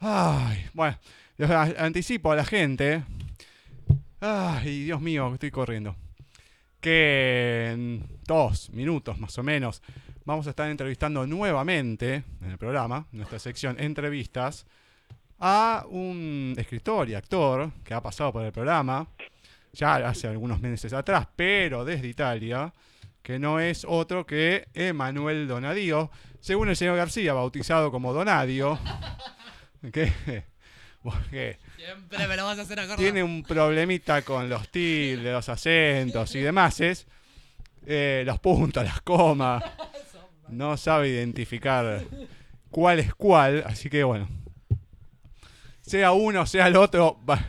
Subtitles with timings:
[0.00, 0.96] Ay, bueno,
[1.36, 3.02] les anticipo a la gente.
[4.20, 5.96] Ay, Dios mío, estoy corriendo.
[6.80, 9.82] Que en dos minutos más o menos
[10.24, 14.66] vamos a estar entrevistando nuevamente en el programa, nuestra sección Entrevistas,
[15.40, 19.08] a un escritor y actor que ha pasado por el programa
[19.72, 22.72] ya hace algunos meses atrás, pero desde Italia,
[23.22, 26.10] que no es otro que Emanuel Donadio,
[26.40, 28.78] según el señor García, bautizado como Donadio,
[29.92, 30.44] que,
[31.02, 32.98] porque Siempre me lo vas a hacer acordar.
[32.98, 37.06] tiene un problemita con los tildes, los acentos y demás, es
[37.86, 39.62] eh, los puntos, las comas,
[40.48, 42.02] no sabe identificar
[42.70, 44.28] cuál es cuál, así que bueno,
[45.82, 47.44] sea uno, sea el otro, va-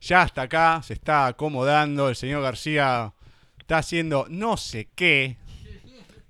[0.00, 3.12] ya hasta acá, se está acomodando, el señor García
[3.58, 5.36] está haciendo no sé qué,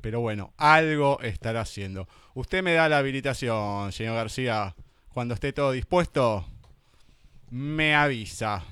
[0.01, 2.09] pero bueno, algo estará haciendo.
[2.35, 4.75] Usted me da la habilitación, señor García,
[5.15, 6.45] cuando esté todo dispuesto,
[7.51, 8.65] me avisa.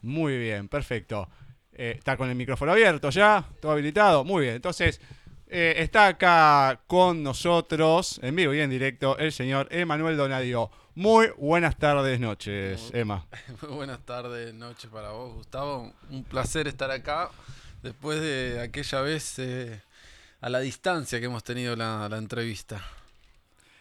[0.00, 1.28] Muy bien, perfecto.
[1.74, 4.24] Eh, está con el micrófono abierto ya, todo habilitado.
[4.24, 5.02] Muy bien, entonces
[5.48, 10.70] eh, está acá con nosotros, en vivo y en directo, el señor Emanuel Donadio.
[10.94, 13.26] Muy buenas tardes, noches, Emma.
[13.62, 15.92] Muy buenas tardes, noches para vos, Gustavo.
[16.08, 17.30] Un placer estar acá
[17.82, 19.82] después de aquella vez eh,
[20.40, 22.82] a la distancia que hemos tenido la, la entrevista.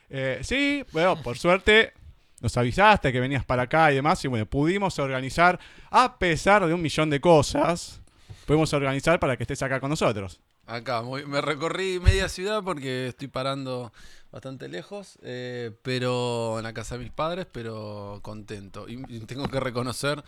[0.10, 1.94] Eh, sí, bueno, por suerte
[2.42, 5.60] nos avisaste que venías para acá y demás, y bueno, pudimos organizar,
[5.92, 8.02] a pesar de un millón de cosas,
[8.46, 10.40] pudimos organizar para que estés acá con nosotros.
[10.66, 13.92] Acá, muy- me recorrí media ciudad porque estoy parando
[14.32, 18.88] bastante lejos, eh, pero en la casa de mis padres, pero contento.
[18.88, 20.24] Y, tengo que reconocer,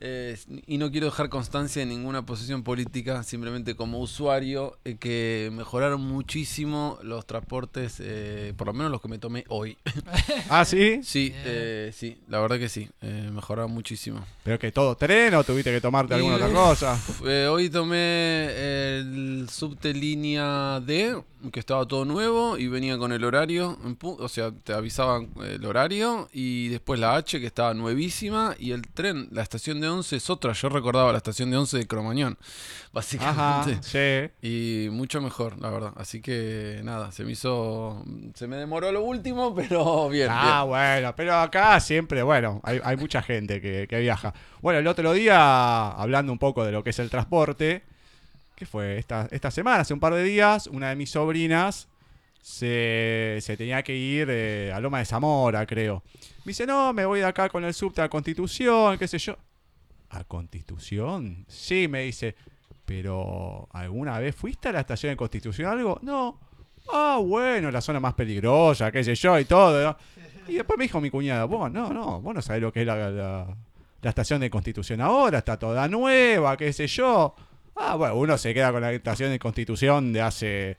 [0.00, 5.50] eh, y no quiero dejar constancia en ninguna posición política, simplemente como usuario, eh, que
[5.52, 9.76] mejoraron muchísimo los transportes, eh, por lo menos los que me tomé hoy.
[10.48, 14.24] Ah, sí, Sí, eh, sí, la verdad que sí, eh, mejoraron muchísimo.
[14.42, 17.00] pero que todo tren o tuviste que tomarte alguna otra cosa.
[17.26, 18.46] Eh, hoy tomé
[18.98, 21.20] el subte línea D,
[21.52, 26.28] que estaba todo nuevo y venía con el horario, o sea, te avisaban el horario
[26.32, 30.30] y después la H que estaba nuevísima y el tren, la estación de 11 es
[30.30, 32.38] otra, yo recordaba la estación de 11 de Cromañón,
[33.20, 34.32] Ajá, básicamente.
[34.42, 34.48] sí.
[34.48, 35.92] Y mucho mejor, la verdad.
[35.96, 38.02] Así que nada, se me hizo.
[38.34, 40.28] Se me demoró lo último, pero bien.
[40.30, 44.32] Ah, bueno, pero acá siempre, bueno, hay, hay mucha gente que, que viaja.
[44.62, 47.82] Bueno, el otro día, hablando un poco de lo que es el transporte,
[48.56, 48.98] ¿qué fue?
[48.98, 51.88] Esta, esta semana, hace un par de días, una de mis sobrinas
[52.42, 56.02] se, se tenía que ir eh, a Loma de Zamora, creo.
[56.44, 59.36] Me dice, no, me voy de acá con el subte a Constitución, qué sé yo.
[60.10, 61.44] ¿A Constitución?
[61.48, 62.34] Sí, me dice,
[62.84, 65.98] pero ¿alguna vez fuiste a la estación de Constitución o algo?
[66.02, 66.40] No.
[66.92, 69.96] Ah, bueno, la zona más peligrosa, qué sé yo, y todo.
[70.48, 72.86] Y después me dijo mi cuñada, vos no, no, vos no sabés lo que es
[72.86, 73.46] la-
[74.02, 77.34] la estación de Constitución ahora, está toda nueva, qué sé yo.
[77.76, 80.78] Ah, bueno, uno se queda con la estación de Constitución de hace,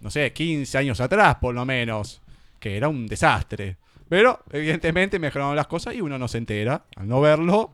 [0.00, 2.22] no sé, 15 años atrás, por lo menos,
[2.58, 3.76] que era un desastre.
[4.08, 6.84] Pero, evidentemente, mejoraron las cosas y uno no se entera.
[6.96, 7.72] Al no verlo,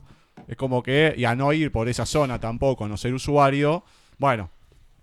[0.49, 3.85] es como que, y a no ir por esa zona tampoco, no ser usuario,
[4.19, 4.51] bueno,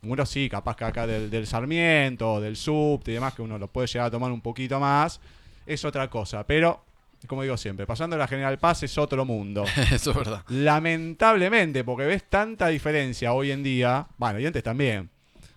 [0.04, 3.68] uno sí, capaz que acá del, del Sarmiento, del Subte y demás, que uno lo
[3.68, 5.20] puede llegar a tomar un poquito más,
[5.66, 6.46] es otra cosa.
[6.46, 6.84] Pero,
[7.28, 9.64] como digo siempre, pasando la General Paz es otro mundo.
[9.92, 10.44] Eso es verdad.
[10.50, 15.10] Lamentablemente, porque ves tanta diferencia hoy en día, bueno, y antes también.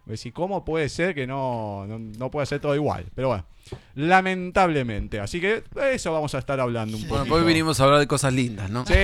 [0.04, 3.06] Ves, ¿y cómo puede ser que no, no, no puede ser todo igual?
[3.14, 3.44] Pero bueno,
[3.94, 5.20] lamentablemente.
[5.20, 7.20] Así que de eso vamos a estar hablando un poco.
[7.20, 8.86] Bueno, hoy vinimos a hablar de cosas lindas, ¿no?
[8.86, 8.94] Sí,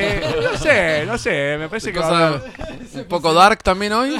[0.52, 2.42] no sé, no sé, me parece que va a haber-
[2.94, 4.14] un poco dark también hoy.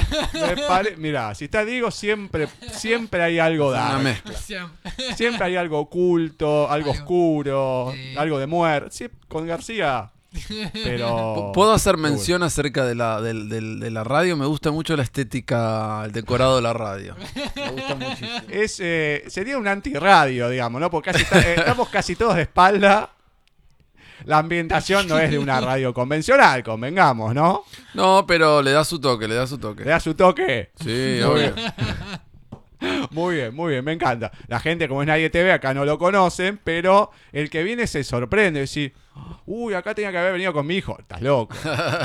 [0.67, 4.21] pare- Mirá, si te digo, siempre, siempre hay algo dark.
[4.35, 5.15] Siempre.
[5.15, 8.15] Siempre hay algo oculto, algo Algo- oscuro, Sí.
[8.17, 8.89] algo de muerte.
[8.91, 10.09] Sí, con García,
[10.73, 11.51] pero...
[11.53, 14.35] ¿Puedo hacer mención acerca de la, de la radio?
[14.37, 17.15] Me gusta mucho la estética, el decorado de la radio.
[17.55, 18.29] Me gusta muchísimo.
[18.49, 20.89] Es, eh, sería un antirradio, digamos, ¿no?
[20.89, 23.09] Porque casi está- eh, estamos casi todos de espalda.
[24.25, 27.63] La ambientación no es de una radio convencional, convengamos, ¿no?
[27.93, 29.83] No, pero le da su toque, le da su Le toque.
[29.83, 30.71] da su toque.
[30.79, 31.53] Sí, Muy obvio.
[33.11, 34.29] Muy bien, muy bien, me encanta.
[34.47, 38.03] La gente, como es Nadie TV, acá no lo conocen, pero el que viene se
[38.03, 38.59] sorprende.
[38.59, 38.93] Decir,
[39.45, 40.97] uy, acá tenía que haber venido con mi hijo.
[40.99, 41.55] Estás loco.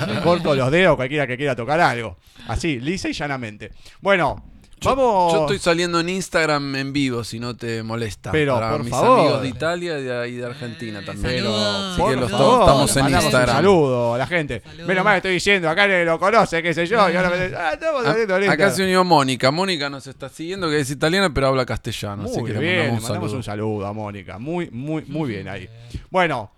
[0.08, 2.16] Me corto los dedos cualquiera que quiera tocar algo.
[2.48, 3.72] Así, lisa y llanamente.
[4.00, 4.44] Bueno,
[4.80, 5.32] Yo, Vamos.
[5.32, 8.30] yo estoy saliendo en Instagram en vivo, si no te molesta.
[8.30, 9.18] Pero, para por mis favor.
[9.18, 11.34] amigos de Italia y de, y de Argentina también.
[11.42, 11.52] Pero.
[11.56, 12.50] Así por que los Saludos.
[12.52, 13.56] dos estamos en mandamos Instagram.
[13.56, 14.60] Un saludo a la gente.
[14.64, 14.86] Saludos.
[14.86, 17.10] Menos mal que estoy diciendo, acá lo conoce, qué sé yo.
[17.10, 19.50] Y ahora me ah, estamos A- saliendo en acá se unió Mónica.
[19.50, 22.22] Mónica nos está siguiendo, que es italiana, pero habla castellano.
[22.26, 23.36] así Muy que le bien, mandamos un mandamos saludo.
[23.36, 24.38] un saludo a Mónica.
[24.38, 25.68] Muy, muy, muy bien ahí.
[26.08, 26.52] Bueno,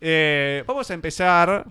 [0.00, 1.64] eh, vamos a empezar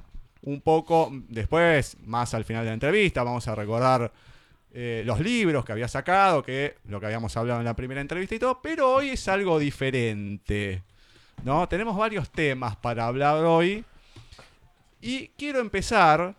[0.44, 4.12] un poco después, más al final de la entrevista, vamos a recordar
[4.74, 8.36] eh, los libros que había sacado, que lo que habíamos hablado en la primera entrevista
[8.36, 10.84] y todo, pero hoy es algo diferente.
[11.44, 11.68] ¿no?
[11.68, 13.84] Tenemos varios temas para hablar hoy.
[15.02, 16.36] Y quiero empezar.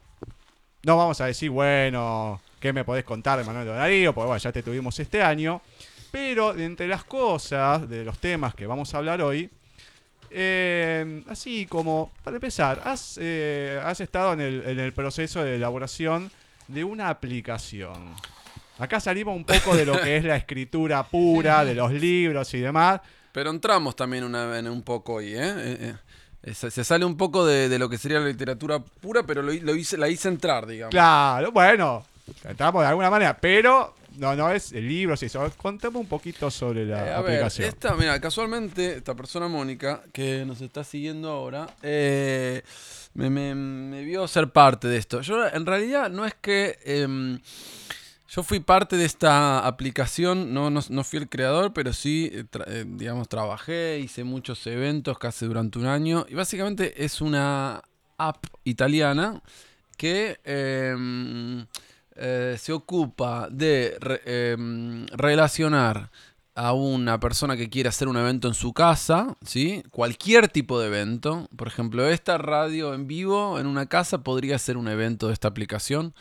[0.84, 4.14] No vamos a decir, bueno, ¿qué me podés contar de Manuel Donarío?
[4.14, 5.60] Porque bueno, ya te tuvimos este año.
[6.10, 9.50] Pero de entre las cosas, de los temas que vamos a hablar hoy,
[10.30, 15.56] eh, así como, para empezar, has, eh, has estado en el, en el proceso de
[15.56, 16.30] elaboración
[16.66, 18.14] de una aplicación.
[18.78, 22.60] Acá salimos un poco de lo que es la escritura pura, de los libros y
[22.60, 23.00] demás.
[23.32, 25.96] Pero entramos también una, en un poco hoy, ¿eh?
[26.42, 29.42] Eh, se, se sale un poco de, de lo que sería la literatura pura, pero
[29.42, 30.92] lo hice, la hice entrar, digamos.
[30.92, 32.06] Claro, bueno,
[32.44, 35.50] entramos de alguna manera, pero no, no es el libro, sí, eso.
[35.56, 37.68] Contame un poquito sobre la Eh, a ver, aplicación.
[37.68, 42.62] esta, mira, casualmente, esta persona Mónica, que nos está siguiendo ahora, eh,
[43.14, 45.20] me, me- me vio ser parte de esto.
[45.22, 46.78] Yo, en realidad, no es que.
[46.84, 47.40] em,
[48.30, 52.64] yo fui parte de esta aplicación, no, no, no fui el creador, pero sí, tra-
[52.66, 56.26] eh, digamos, trabajé, hice muchos eventos casi durante un año.
[56.28, 57.80] Y básicamente es una
[58.18, 59.40] app italiana
[59.96, 61.64] que em,
[62.18, 66.10] eh, se ocupa de em, relacionar
[66.54, 69.84] a una persona que quiere hacer un evento en su casa, ¿sí?
[69.92, 71.48] Cualquier tipo de evento.
[71.56, 75.46] Por ejemplo, esta radio en vivo en una casa podría ser un evento de esta
[75.46, 76.14] aplicación.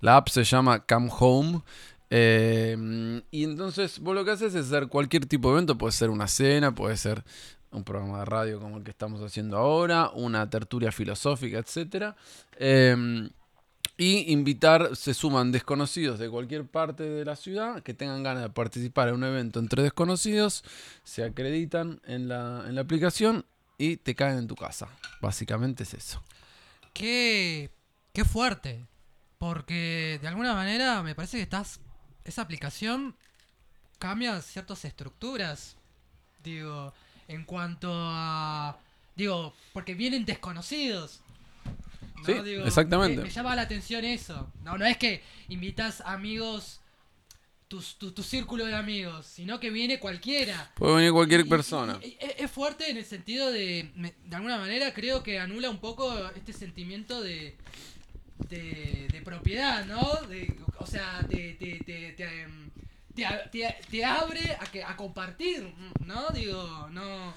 [0.00, 1.62] La app se llama Come Home.
[2.10, 5.78] eh, y entonces vos lo que haces es hacer cualquier tipo de evento.
[5.78, 7.22] Puede ser una cena, puede ser
[7.70, 12.14] un programa de radio como el que estamos haciendo ahora, una tertulia filosófica, etc.
[13.96, 18.50] y invitar, se suman desconocidos de cualquier parte de la ciudad que tengan ganas de
[18.50, 20.64] participar en un evento entre desconocidos,
[21.04, 23.44] se acreditan en la, en la aplicación
[23.78, 24.88] y te caen en tu casa.
[25.20, 26.22] Básicamente es eso.
[26.92, 27.70] Qué,
[28.12, 28.86] qué fuerte.
[29.38, 31.80] Porque de alguna manera me parece que estás.
[32.24, 33.14] Esa aplicación
[33.98, 35.76] cambia ciertas estructuras.
[36.42, 36.94] Digo,
[37.28, 38.78] en cuanto a.
[39.16, 41.20] Digo, porque vienen desconocidos.
[42.26, 42.34] ¿No?
[42.42, 43.18] Sí, Digo, exactamente.
[43.18, 44.52] Me, me llama la atención eso.
[44.62, 46.80] No, no es que invitas amigos.
[47.66, 50.70] Tu, tu, tu círculo de amigos, sino que viene cualquiera.
[50.76, 51.98] Puede venir cualquier Y- persona.
[52.02, 53.90] y- es, es fuerte en el sentido de,
[54.26, 57.56] de alguna manera creo que anula un poco este sentimiento de,
[58.50, 60.02] de, de propiedad, ¿no?
[60.28, 62.12] De, o sea, te, te, te,
[63.50, 65.72] te- te abre a, que, a compartir,
[66.04, 66.28] ¿no?
[66.30, 67.32] Digo, no,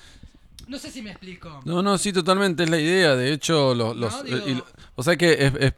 [0.68, 1.62] no sé si me explico.
[1.66, 3.16] No, no, sí, totalmente es la idea.
[3.16, 4.66] De hecho, los, los- No, digo- y lo-
[4.96, 5.54] o sea que es.
[5.56, 5.72] Es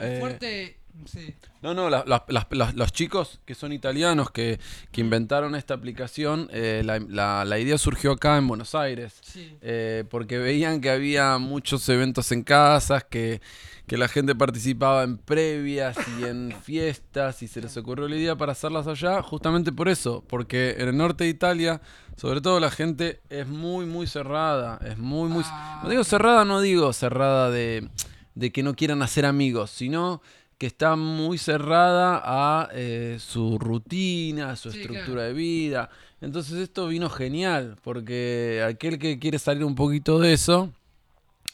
[0.00, 1.34] eh, fuerte, sí.
[1.62, 4.58] No, no, la- la- los chicos que son italianos que,
[4.92, 9.14] que inventaron esta aplicación, eh, la, idea surgió acá en Buenos Aires.
[9.22, 9.56] Sí.
[9.60, 13.40] eh, porque veían que había muchos eventos en casas, que,
[13.86, 18.36] que la gente participaba en previas y en fiestas y se les ocurrió la idea
[18.36, 21.80] para hacerlas allá, justamente por eso, porque en el norte de Italia,
[22.16, 25.42] sobre todo la gente es muy, muy cerrada, es muy, muy...
[25.46, 27.88] Ah, No digo cerrada, no digo cerrada de,
[28.34, 30.22] de que no quieran hacer amigos, sino
[30.60, 35.22] que está muy cerrada a eh, su rutina, a su Sí, estructura claro.
[35.28, 35.88] de vida.
[36.20, 40.70] Entonces esto vino genial, porque aquel que quiere salir un poquito de eso,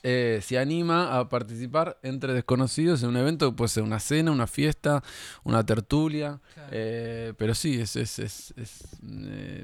[0.03, 4.33] eh, se anima a participar entre desconocidos en un evento que puede ser una cena,
[4.33, 5.05] una fiesta,
[5.45, 6.41] una tertulia.
[6.55, 6.69] Claro.
[6.73, 8.83] eh, pero sí, es, es, es- es,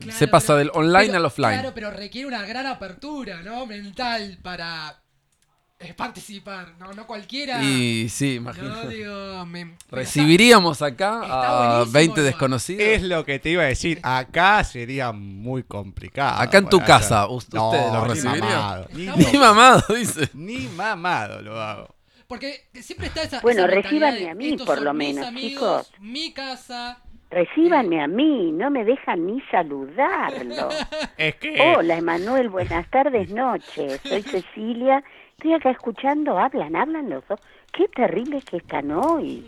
[0.00, 1.52] Claro, se pasa pero- del online pero- al offline.
[1.55, 3.67] Claro, pero requiere una gran apertura, ¿no?
[3.67, 5.01] Mental para
[5.85, 6.93] eh, participar, ¿no?
[6.93, 7.62] No cualquiera.
[7.62, 8.89] Y sí, No, imagínate.
[8.89, 12.25] digo, me- pero Recibiríamos acá está a buenísimo 20 igual.
[12.27, 12.83] desconocidos.
[12.83, 14.01] Es lo que te iba a decir.
[14.03, 16.41] Acá sería muy complicado.
[16.41, 17.35] Acá en tu para casa, hacer.
[17.37, 17.73] ¿usted No,
[18.07, 20.29] lo ni mamado, Ni, Estamos- Ni mamado, dice.
[20.35, 21.95] ni mamado lo hago.
[22.27, 23.41] Porque siempre está esa.
[23.41, 26.01] Bueno, esa mentalidad recíbanme de, a mí, estos por son lo mis menos, amigos, chicos.
[26.01, 26.99] Mi casa.
[27.31, 30.69] Recíbanme a mí, no me dejan ni saludarlo.
[31.17, 31.59] Es que.
[31.77, 34.01] Hola, Emanuel, buenas tardes, noches.
[34.03, 35.03] Soy Cecilia.
[35.43, 37.41] Estoy acá escuchando, hablan, hablan los dos.
[37.73, 39.45] Qué terribles que están hoy.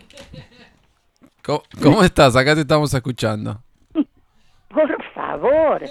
[1.41, 2.35] ¿Cómo, cómo estás?
[2.35, 3.63] Acá te estamos escuchando.
[4.67, 5.81] Por favor.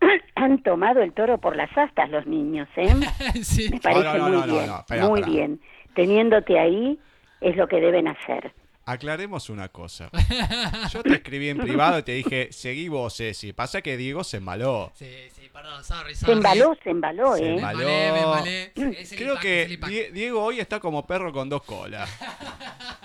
[0.36, 2.88] Han tomado el toro por las astas los niños, ¿eh?
[3.42, 3.68] sí.
[3.70, 4.66] Me parece no, no, muy no, no, bien.
[4.66, 5.36] no, espera, muy espera.
[5.36, 5.60] bien.
[5.94, 6.98] Teniéndote ahí
[7.42, 8.54] es lo que deben hacer.
[8.92, 10.10] Aclaremos una cosa.
[10.92, 13.52] Yo te escribí en privado y te dije, seguí vos, Ceci.
[13.52, 14.90] Pasa que Diego se embaló.
[14.94, 16.32] Sí, sí, perdón, sorry, Se sorry.
[16.34, 17.54] embaló, se embaló, Se ¿eh?
[17.56, 17.78] embaló.
[17.78, 18.72] Me embalé, me embalé.
[19.00, 22.08] El Creo que Diego hoy está como perro con dos colas.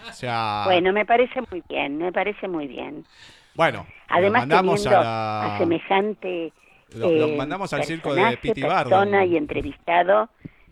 [0.08, 3.04] O sea, Bueno, me parece muy bien, me parece muy bien.
[3.56, 6.54] bueno, Además, mandamos a semejante
[6.94, 10.30] Lo, lo eh, mandamos al circo de personaje, Piti persona y entrevistado,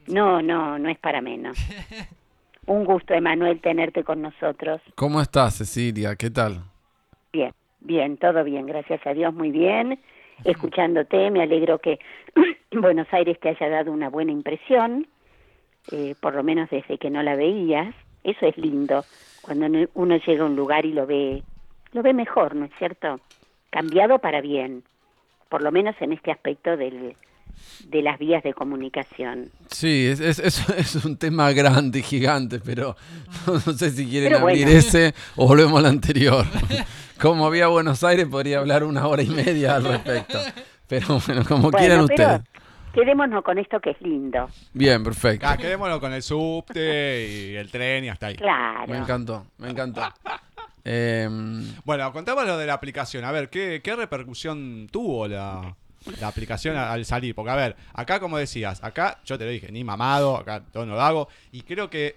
[0.07, 1.57] no, no, no es para menos.
[2.65, 4.81] Un gusto, Emanuel, tenerte con nosotros.
[4.95, 6.15] ¿Cómo estás, Cecilia?
[6.15, 6.63] ¿Qué tal?
[7.33, 7.51] Bien,
[7.81, 9.99] bien, todo bien, gracias a Dios, muy bien.
[10.45, 11.99] Escuchándote, me alegro que
[12.71, 15.07] Buenos Aires te haya dado una buena impresión,
[15.91, 17.93] eh, por lo menos desde que no la veías.
[18.23, 19.03] Eso es lindo,
[19.41, 21.43] cuando no- uno llega a un lugar y lo ve,
[21.91, 23.19] lo ve mejor, ¿no es cierto?
[23.69, 24.83] Cambiado para bien,
[25.49, 27.15] por lo menos en este aspecto del,
[27.87, 29.49] de las vías de comunicación.
[29.69, 32.95] Sí, es, es, es- es un tema grande y gigante, pero
[33.47, 34.79] no, sé si quieren Pero abrir bueno.
[34.79, 36.45] ese o volvemos al anterior.
[37.21, 40.39] Como había Buenos Aires, podría hablar una hora y media al respecto.
[40.87, 42.41] Pero bueno, como quieran Bueno, ustedes.
[42.93, 45.47] quedémonos con esto que es lindo, Bien, perfecto.
[45.47, 48.35] Ah, quedémonos con el subte y el tren y hasta ahí.
[48.35, 48.91] claro.
[48.91, 50.01] Me encantó, me encantó.
[50.83, 53.23] Em, Bueno, contamos lo de la aplicación.
[53.23, 55.75] A ver, ¿qué, qué repercusión tuvo la,
[56.19, 57.35] la aplicación al salir?
[57.35, 60.85] Porque, a ver, acá, como decías, acá yo te lo dije, ni mamado, acá todo
[60.85, 61.27] no lo hago.
[61.51, 62.15] Y creo que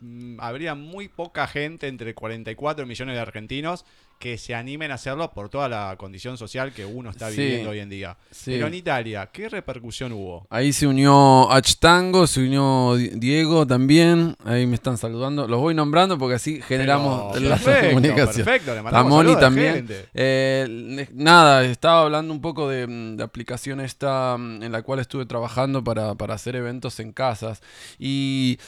[0.00, 3.84] mm, habría muy poca gente, entre 44 millones de argentinos,
[4.24, 7.36] que se animen a hacerlo por toda la condición social que uno está Sí.
[7.36, 8.16] viviendo hoy en día.
[8.30, 8.52] Sí.
[8.52, 10.46] Pero en Italia, ¿qué repercusión hubo?
[10.48, 11.46] ahí se unió
[11.78, 14.34] Tango, se unió Di- Diego también.
[14.46, 15.46] Ahí me están saludando.
[15.46, 18.46] Los voy nombrando porque así generamos perfecto, comunicación.
[18.46, 19.86] Perfecto, le mandamos Moni a la también.
[20.14, 25.00] Eh, nada, estaba hablando un poco de mm, la aplicación esta mm, en la cual
[25.00, 27.60] estuve trabajando para, para hacer eventos en casas.
[27.98, 28.58] Y,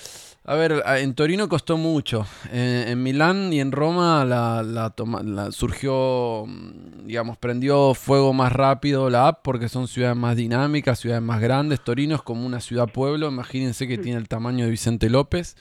[0.46, 2.24] a ver, en Torino costó mucho.
[2.52, 8.32] Eh, en Milán y en Roma la, la toma- la- surgió, mm, digamos, prendió fuego
[8.32, 11.80] más rápido la app porque son ciudades más dinámicas, ciudades más grandes.
[11.82, 13.28] Torino es como una ciudad-pueblo.
[13.28, 15.56] Imagínense que tiene el tamaño de Vicente López.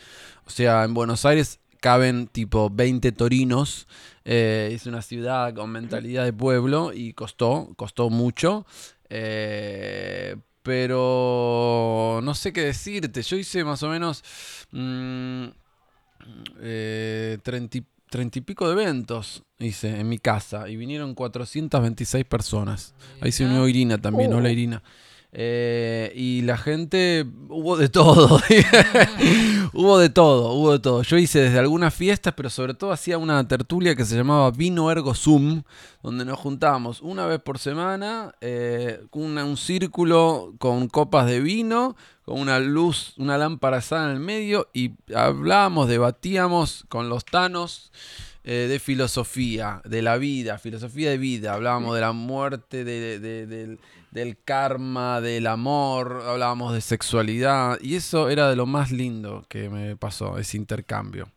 [0.45, 3.87] O sea, en Buenos Aires caben tipo 20 torinos.
[4.23, 8.65] Eh, es una ciudad con mentalidad de pueblo y costó, costó mucho.
[9.09, 10.35] Eh,
[10.65, 13.21] pero no sé qué decirte.
[13.21, 14.23] Yo hice más o menos
[14.71, 15.45] mm,
[16.59, 22.25] eh, 30, y- 30 y pico de eventos hice en mi casa y vinieron 426
[22.25, 22.93] personas.
[23.21, 24.37] Ahí se unió Irina también, Uh.
[24.37, 24.81] hola Irina.
[25.37, 28.39] Eh, y la gente, hubo de todo,
[29.73, 31.01] hubo de todo, hubo de todo.
[31.03, 34.89] Yo hice desde algunas fiestas, pero sobre todo hacía una tertulia que se llamaba Vino
[34.89, 35.63] Ergo Zoom,
[36.01, 42.39] donde nos juntábamos una vez por semana, eh, un círculo con copas de vino, con
[42.39, 47.91] una luz, una lámpara asada en el medio, y hablábamos, debatíamos con los tanos
[48.45, 51.53] eh, de filosofía, de la vida, filosofía de vida.
[51.55, 53.79] Hablábamos de la muerte, de- de- del,
[54.15, 57.77] del karma, del amor, hablábamos de sexualidad.
[57.81, 61.27] Y eso era de lo más lindo que me pasó, ese intercambio.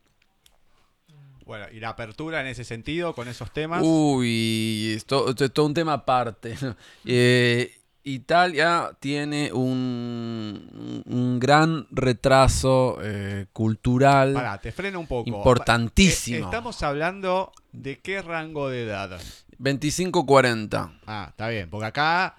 [1.45, 3.81] Bueno, y la apertura en ese sentido, con esos temas.
[3.83, 6.55] Uy, esto, esto es todo un tema aparte.
[7.05, 14.33] Eh, Italia tiene un, un gran retraso eh, cultural.
[14.33, 15.29] Pará, te freno un poco.
[15.29, 16.37] Importantísimo.
[16.37, 19.19] Eh, Estamos hablando de qué rango de edad.
[19.59, 20.99] 25-40.
[21.05, 22.37] Ah, está bien, porque acá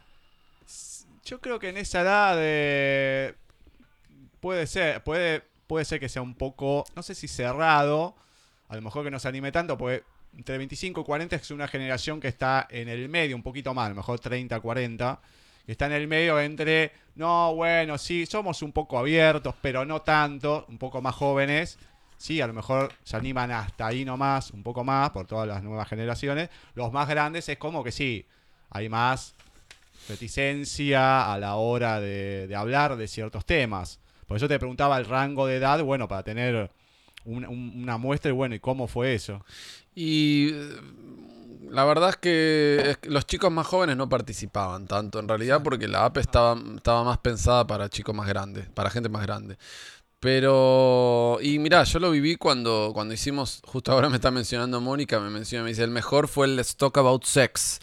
[1.24, 3.34] yo creo que en esa edad eh,
[4.40, 8.16] puede ser, puede, puede ser que sea un poco, no sé si cerrado,
[8.68, 10.04] a lo mejor que no se anime tanto, porque
[10.36, 13.86] entre 25 y 40 es una generación que está en el medio, un poquito más,
[13.86, 15.20] a lo mejor 30, 40,
[15.66, 20.02] que está en el medio entre, no, bueno, sí, somos un poco abiertos, pero no
[20.02, 21.78] tanto, un poco más jóvenes.
[22.16, 25.62] Sí, a lo mejor se animan hasta ahí nomás, un poco más, por todas las
[25.62, 26.50] nuevas generaciones.
[26.74, 28.26] Los más grandes es como que sí,
[28.68, 29.34] hay más
[30.08, 34.00] reticencia a la hora de, de hablar de ciertos temas.
[34.26, 36.70] Por eso te preguntaba el rango de edad, bueno, para tener
[37.24, 39.44] un- un- una muestra y bueno, ¿y cómo fue eso?
[39.94, 40.68] Y eh,
[41.70, 45.62] la verdad es que, es que los chicos más jóvenes no participaban tanto en realidad
[45.62, 49.56] porque la app estaba, estaba más pensada para chicos más grandes, para gente más grande.
[50.20, 55.18] Pero, y mirá, yo lo viví cuando, cuando hicimos, justo ahora me está mencionando Mónica,
[55.18, 57.80] me menciona, me dice, el mejor fue el Let's Talk About Sex,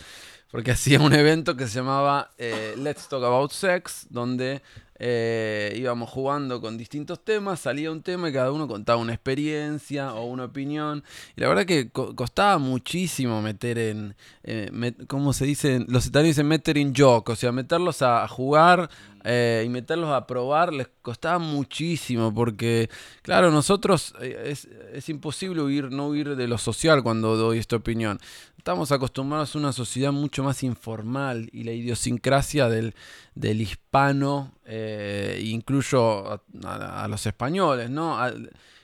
[0.51, 4.61] porque hacía un evento que se llamaba eh, Let's Talk About Sex, donde
[4.99, 10.13] eh, íbamos jugando con distintos temas, salía un tema y cada uno contaba una experiencia
[10.13, 11.03] o una opinión.
[11.35, 14.71] Y la verdad que co- costaba muchísimo meter en, eh,
[15.07, 15.85] ¿cómo se dice?
[15.87, 18.89] Los italianos dicen meter in joke, o sea, meterlos a jugar
[19.29, 22.89] eh, y meterlos a probar les costaba muchísimo porque,
[23.21, 27.75] claro, nosotros eh, es, es imposible huir, no huir de lo social cuando doy esta
[27.75, 28.19] opinión.
[28.57, 32.95] Estamos acostumbrados a una sociedad mucho más informal y la idiosincrasia del,
[33.35, 38.17] del hispano, eh, incluyo a, los españoles, ¿no?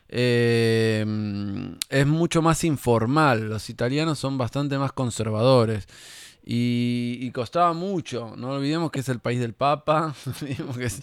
[0.10, 1.06] Eh,
[1.90, 3.50] es mucho más informal.
[3.50, 5.88] Los italianos son bastante más conservadores.
[6.46, 8.36] Y, y costaba mucho.
[8.36, 10.14] No olvidemos que es el país del Papa.
[10.78, 11.02] que es-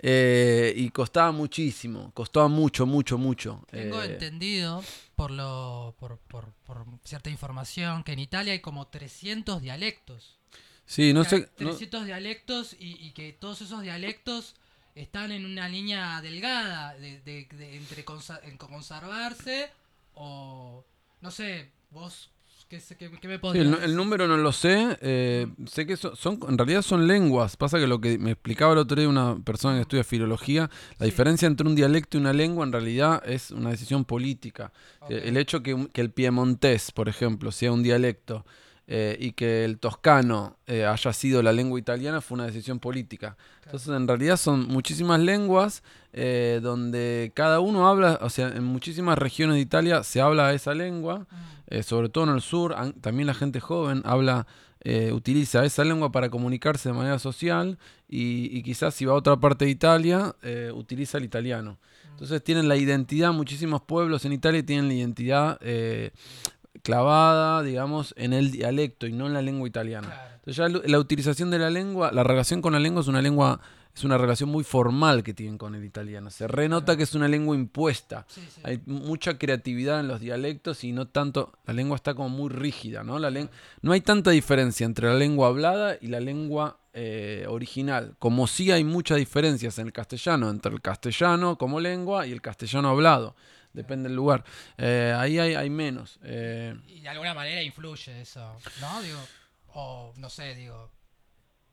[0.00, 2.10] eh, y costaba muchísimo.
[2.14, 3.64] Costaba mucho, mucho, mucho.
[3.70, 4.82] Tengo Eh, entendido
[5.14, 10.38] por, lo, por, por, por cierta información que en Italia hay como 300 dialectos.
[10.84, 11.48] sí, no sé.
[11.60, 14.56] no- 300 dialectos y, y que todos esos dialectos
[14.96, 19.70] están en una línea delgada de, de- de- entre consa- en conservarse
[20.14, 20.84] o
[21.20, 22.28] no sé, vos
[22.72, 23.84] qué, sé- qué- qué me Sí, podrías el, decir?
[23.84, 24.96] el número no lo sé.
[25.02, 27.58] eh, sé que son, son- en realidad son lenguas.
[27.58, 31.04] Pasa que lo que me explicaba el otro día una persona que estudia filología, la
[31.04, 31.10] Sí.
[31.10, 34.72] diferencia entre un dialecto y una lengua en realidad es una decisión política.
[35.10, 35.24] Eh.
[35.26, 38.46] El hecho que, que el piemontés, por ejemplo, sea un dialecto
[38.86, 43.36] eh, y que el toscano eh, haya sido la lengua italiana fue una decisión política.
[43.64, 49.18] Entonces, en realidad son muchísimas lenguas eh, donde cada uno habla, o sea, en muchísimas
[49.18, 51.34] regiones de Italia se habla esa lengua, Mm,
[51.68, 54.46] eh, sobre todo en el sur, también la gente joven habla,
[54.84, 59.16] eh, utiliza esa lengua para comunicarse de manera social y, y quizás si va a
[59.16, 61.78] otra parte de Italia, eh, utiliza el italiano.
[62.10, 66.10] Entonces tienen la identidad, muchísimos pueblos en Italia tienen la identidad eh,
[66.82, 70.08] clavada, digamos, en el dialecto y no en la lengua italiana.
[70.08, 70.32] claro.
[70.44, 73.60] Entonces ya la utilización de la lengua, la relación con la lengua es una lengua,
[73.94, 76.30] es una relación muy formal que tienen con el italiano.
[76.30, 78.26] Se renota que es una lengua impuesta.
[78.28, 78.60] Sí, sí.
[78.64, 83.04] Hay mucha creatividad en los dialectos y no tanto, la lengua está como muy rígida,
[83.04, 83.20] ¿no?
[83.20, 83.30] La
[83.82, 88.70] no hay tanta diferencia entre la lengua hablada y la lengua eh, original, como sí
[88.70, 93.34] hay muchas diferencias en el castellano, entre el castellano como lengua y el castellano hablado,
[93.72, 94.44] depende del lugar.
[94.78, 96.18] Eh, ahí hay, hay menos.
[96.24, 99.02] eh, Y de alguna manera influye eso, ¿no?
[99.02, 99.18] Digo,
[99.74, 100.90] o no sé, digo.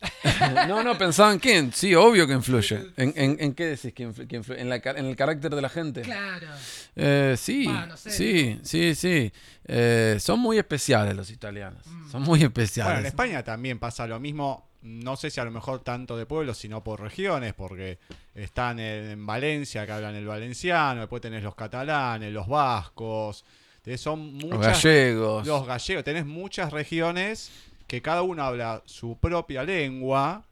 [0.69, 2.85] no, no, pensaba en quién, sí, obvio que influye.
[2.97, 4.61] ¿En, en- en qué decís que influ- que influye?
[4.61, 6.01] ¿En, la ca- ¿En el carácter de la gente?
[6.03, 6.47] Claro.
[6.95, 8.11] Eh, sí, Ah, no sé.
[8.11, 9.31] sí, sí, sí.
[9.65, 11.85] Eh, son muy especiales los italianos.
[11.85, 12.11] Mm.
[12.11, 12.99] Son muy Bueno, especiales.
[13.01, 14.68] en España también pasa lo mismo.
[14.81, 18.00] No sé si a lo mejor tanto de pueblos, sino por regiones, porque
[18.33, 23.43] están en, en Valencia, que hablan el valenciano, después tenés los catalanes, los vascos,
[23.84, 25.45] tenés- son los muchas gallegos.
[25.47, 26.03] los gallegos.
[26.06, 27.51] Tenés muchas regiones
[27.88, 30.43] que cada uno habla su propia lengua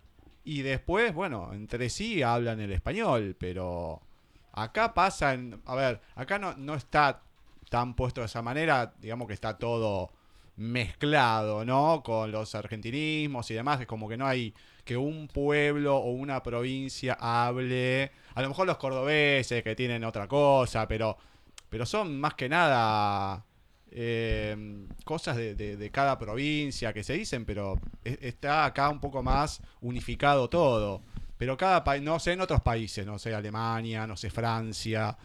[0.44, 4.02] y después, bueno, entre sí hablan el español, pero
[4.54, 7.22] acá pasa en, a ver, acá no, no está
[7.70, 10.10] tan puesto de esa manera, digamos que está todo
[10.58, 12.02] mezclado, ¿no?
[12.04, 16.42] Con los argentinismos y demás, es como que no hay que un pueblo o una
[16.44, 21.18] provincia hable, a lo mejor los cordobeses que tienen otra cosa, pero
[21.70, 23.44] pero son más que nada
[23.92, 29.62] eh, cosas de cada provincia que se dicen, pero e- está acá un poco más
[29.82, 31.02] unificado todo.
[31.38, 35.18] Pero cada país, no sé en otros países, no sé Alemania, no sé Francia,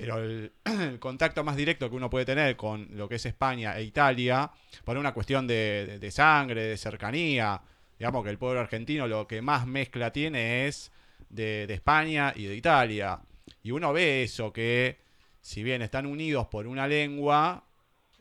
[0.00, 3.82] pero el, contacto más directo que uno puede tener con lo que es España e
[3.82, 4.50] Italia,
[4.84, 7.60] por una cuestión de, de- sangre, de cercanía,
[7.98, 10.90] digamos que el pueblo argentino lo que más mezcla tiene es
[11.28, 13.20] de, España y de Italia.
[13.62, 14.98] Y uno ve eso, que
[15.42, 17.64] si bien están unidos por una lengua,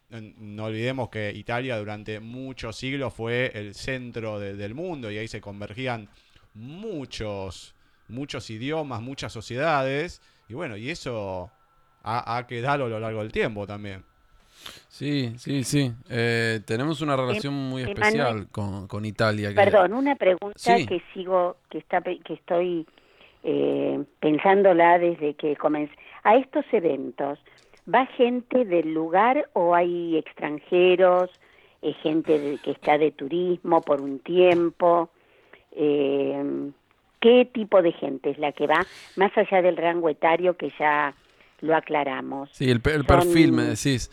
[0.10, 5.28] no, olvidemos que Italia durante muchos siglos fue el centro de- del mundo y ahí
[5.28, 6.10] se convergían
[6.54, 7.74] muchos,
[8.10, 10.22] muchos idiomas, muchas sociedades.
[10.50, 11.52] Y bueno, y eso
[12.18, 14.04] ha, ha quedado a lo largo del tiempo también.
[14.90, 15.92] Sí, sí, sí.
[16.10, 19.50] Eh, tenemos una relación muy especial con, con Italia.
[19.50, 20.86] que- Perdón, una pregunta Sí.
[20.86, 22.86] que sigo, que está, pe- que estoy
[23.44, 25.94] eh, pensándola desde que comencé.
[26.24, 27.40] A estos eventos,
[27.88, 31.30] ¿va gente del lugar o hay extranjeros,
[31.82, 35.10] eh, gente de- que está de turismo por un tiempo?
[35.72, 36.72] Eh,
[37.22, 41.14] ¿Qué tipo de gente es la que va, más allá del rango etario que ya
[41.62, 42.50] lo aclaramos?
[42.54, 44.10] Sí, el, pe- el Son- perfil, me decís.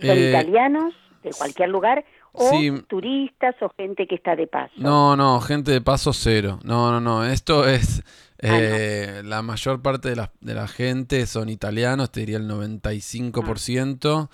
[0.00, 2.70] ¿Son Eh, italianos de cualquier lugar o sí.
[2.88, 4.72] turistas o gente que está de paso?
[4.76, 6.60] No, no, gente de paso cero.
[6.62, 7.24] No, no, no.
[7.24, 8.00] Esto es.
[8.40, 8.52] Ah, no.
[8.60, 14.30] eh, La mayor parte de la, de la gente son italianos, te diría el 95%.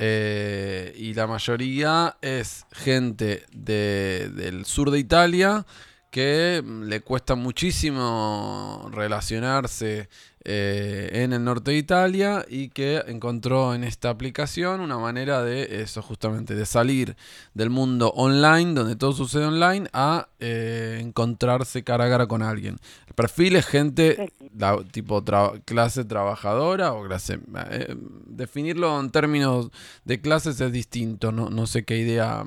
[0.00, 5.66] eh, y la mayoría es gente de- del sur de Italia
[6.10, 10.08] que mm, le cuesta muchísimo relacionarse
[10.44, 15.82] eh, en el norte de Italia y que encontró en esta aplicación una manera de
[15.82, 17.16] eso justamente, de salir
[17.54, 22.78] del mundo online, donde todo sucede online, a eh, encontrarse cara a cara con alguien.
[23.08, 27.40] El perfil es gente la- tipo tra- clase trabajadora o clase...
[27.70, 27.94] eh,
[28.26, 29.70] definirlo en términos
[30.04, 32.44] de clases es distinto, no, no sé qué idea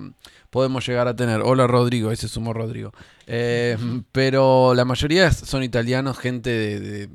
[0.52, 1.42] podemos llegar a tener.
[1.42, 2.92] Hola Rodrigo, ahí se sumó Rodrigo.
[3.26, 3.76] Eh,
[4.12, 7.10] pero la mayoría son italianos, gente de, de-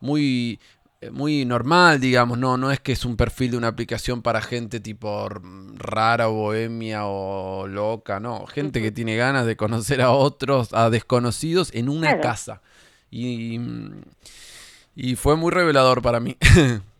[0.00, 0.60] muy
[1.12, 4.80] muy normal, digamos, no, no es que es un perfil de una aplicación para gente
[4.80, 5.28] tipo
[5.74, 10.88] rara o bohemia o loca, no, gente que tiene ganas de conocer a otros, a
[10.88, 12.22] desconocidos en una Claro.
[12.22, 12.62] casa.
[13.10, 13.60] Y,
[14.96, 16.38] y fue muy revelador para mí.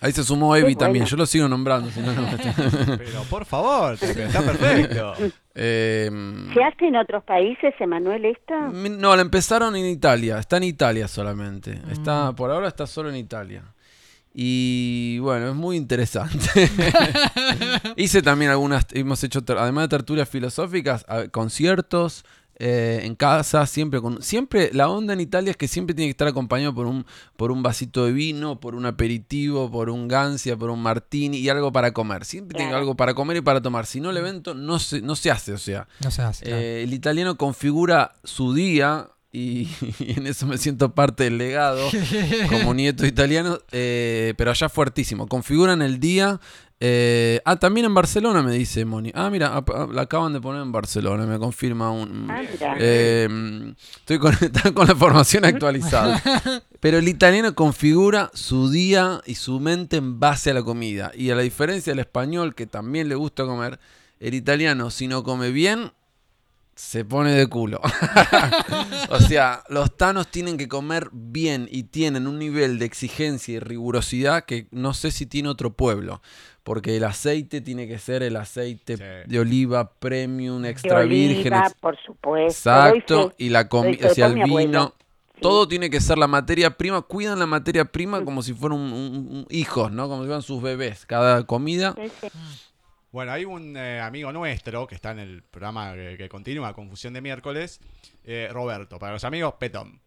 [0.00, 1.10] Ahí se sumó Evi también, bueno.
[1.10, 2.26] yo lo sigo nombrando, si no, no.
[2.98, 5.14] Pero por favor, está perfecto.
[5.56, 6.10] Eh,
[6.52, 8.54] ¿Se hace en otros países, Emanuel, esto?
[8.72, 11.80] Mi- No, la empezaron en Italia, está en Italia solamente.
[11.92, 13.62] Está, por ahora está solo en Italia.
[14.34, 16.68] Y bueno, es muy interesante.
[17.96, 22.24] Hice también algunas, hemos hecho, además de tertulias filosóficas, conciertos
[22.58, 26.12] eh, en casa, siempre con, siempre la onda en Italia es que siempre tiene que
[26.12, 27.04] estar acompañado por un,
[27.36, 31.48] por un vasito de vino, por un aperitivo, por un gancia, por un martini y
[31.48, 32.24] algo para comer.
[32.24, 32.80] Siempre tiene Claro.
[32.82, 33.86] algo para comer y para tomar.
[33.86, 35.88] Si no el evento no se, no se hace, o sea.
[36.02, 36.44] No se hace.
[36.44, 36.60] claro.
[36.60, 39.68] Eh, el italiano configura su día y,
[39.98, 41.90] y en eso me siento parte del legado
[42.50, 45.26] como nieto italiano, eh, pero allá fuertísimo.
[45.26, 46.40] Configuran el día.
[46.80, 49.10] eh, ah, también en Barcelona me dice Moni.
[49.14, 52.30] Ah, mira, la acaban de poner en Barcelona, me confirma un...
[52.30, 52.76] Ah, mira.
[52.78, 54.34] Eh, estoy con,
[54.74, 56.22] con la formación actualizada.
[56.80, 61.10] Pero el italiano configura su día y su mente en base a la comida.
[61.14, 63.78] Y a la diferencia del español, que también le gusta comer,
[64.20, 65.92] el italiano, si no come bien,
[66.76, 67.80] se pone de culo.
[69.10, 73.58] o sea, los tanos tienen que comer bien y tienen un nivel de exigencia y
[73.60, 76.20] rigurosidad que no sé si tiene otro pueblo.
[76.62, 79.02] Porque el aceite tiene que ser el aceite Sí.
[79.30, 81.52] de oliva premium, De extra virgen.
[81.52, 82.46] oliva, ex- por supuesto.
[82.70, 84.94] Exacto, y la comida, o sea, el vino,
[85.34, 85.40] Sí.
[85.42, 88.92] todo tiene que ser la materia prima, cuidan la materia prima como si fueran un,
[88.94, 90.08] un- un- hijos, ¿no?
[90.08, 91.94] Como si fueran sus bebés, cada comida.
[92.02, 92.28] Sí, sí.
[93.14, 97.12] Bueno, hay un eh, amigo nuestro que está en el programa que, que continúa, Confusión
[97.12, 97.80] de Miércoles,
[98.24, 100.00] eh, Roberto, para los amigos Petón,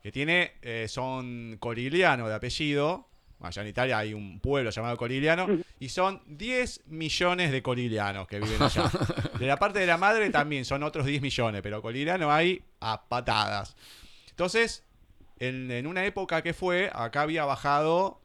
[0.00, 3.08] que tiene, eh, son corigliano de apellido,
[3.40, 5.48] allá en Italia hay un pueblo llamado Corigliano,
[5.80, 8.88] y son 10 millones de coriglianos que viven allá.
[9.40, 13.08] De la parte de la madre también son otros 10 millones, pero corigliano hay a
[13.08, 13.74] patadas.
[14.30, 14.84] Entonces,
[15.40, 18.20] en, en una época que fue, acá había bajado,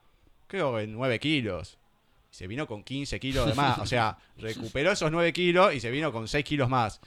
[0.45, 1.79] creo, en 9 kilos.
[2.29, 3.79] Se vino con 15 kilos de más.
[3.79, 6.99] O sea, recuperó esos 9 kilos y se vino con 6 kilos más.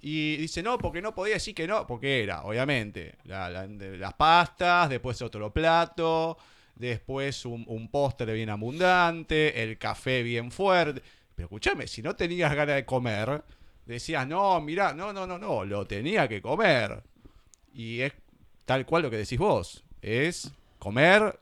[0.00, 4.14] Y dice, no, porque no podía decir que no, porque era, obviamente, la- la- las
[4.14, 6.36] pastas, después otro plato,
[6.74, 11.02] después un, un postre bien abundante, el café bien fuerte.
[11.34, 13.42] Pero escúchame, si no tenías ganas de comer,
[13.86, 17.02] decías, no, mira, no, no, no, no, lo tenía que comer.
[17.72, 18.12] Y es
[18.64, 21.38] tal cual lo que decís vos, es comer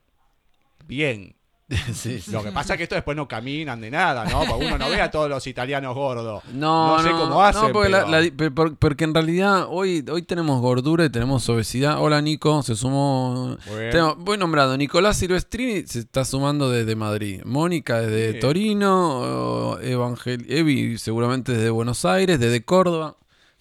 [0.86, 1.34] bien.
[1.92, 2.22] Sí.
[2.30, 4.44] Lo que pasa es que esto después no caminan de nada, ¿no?
[4.44, 6.42] Porque uno no ve a todos los italianos gordos.
[6.52, 10.60] No, No sé no, cómo hacen, no, porque, pero- la en realidad hoy, hoy tenemos
[10.60, 12.00] gordura y tenemos obesidad.
[12.00, 13.56] Hola Nico, se sumó.
[13.90, 14.76] Tengo- voy nombrando.
[14.76, 17.40] Nicolás Silvestrini se está sumando desde Madrid.
[17.44, 18.40] Mónica desde Sí.
[18.40, 19.18] Torino.
[19.18, 23.16] o Evangel Evi seguramente desde Buenos Aires, desde Córdoba.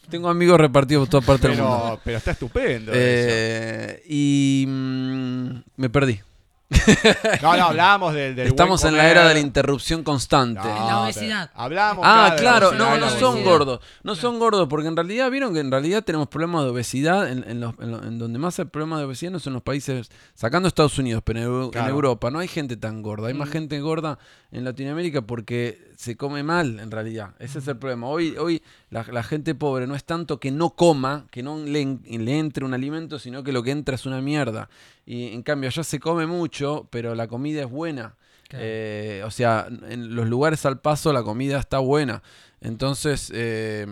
[0.09, 1.79] Tengo amigos repartidos por toda parte del mundo.
[1.83, 2.91] Pero, pero está estupendo.
[2.91, 3.01] eso.
[3.03, 6.19] Eh, y mm, me perdí.
[7.41, 10.61] No, no, hablábamos del, del Estamos buen en la era de la interrupción constante.
[10.67, 11.51] No, La obesidad.
[11.53, 12.03] Hablamos.
[12.07, 13.49] Ah, de claro, obesidad no, no son obesidad.
[13.51, 13.79] gordos.
[14.03, 17.29] No son gordos, porque en realidad vieron que en realidad tenemos problemas de obesidad.
[17.29, 19.61] En, en los- en lo- en donde más hay problemas de obesidad no son los
[19.61, 21.89] países, sacando Estados Unidos, pero en, Claro.
[21.89, 23.27] Europa no hay gente tan gorda.
[23.27, 23.51] Hay más Mm.
[23.51, 24.17] gente gorda
[24.55, 27.35] en Latinoamérica porque se come mal, en realidad.
[27.39, 28.07] Ese es el problema.
[28.07, 31.81] Hoy, hoy la, la gente pobre no es tanto que no coma, que no le,
[31.81, 34.69] en- le entre un alimento, sino que lo que entra es una mierda.
[35.05, 38.15] Y en cambio, allá se come mucho, pero la comida es buena.
[38.47, 38.63] Claro.
[38.67, 42.21] Eh, o sea, en los lugares al paso la comida está buena.
[42.61, 43.85] Entonces, eh,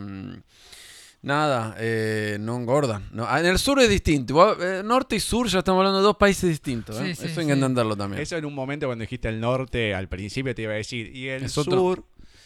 [1.23, 3.09] nada, eh, no engordan.
[3.12, 4.62] No, ah, en el sur es distinto.
[4.62, 6.99] Eh, norte y sur ya estamos hablando de dos países distintos.
[6.99, 7.15] ¿eh?
[7.15, 8.21] Sí, sí, Eso hay que entenderlo también.
[8.21, 11.15] Eso en un momento cuando dijiste el norte, al principio te iba a decir.
[11.15, 12.03] Y el Es sur.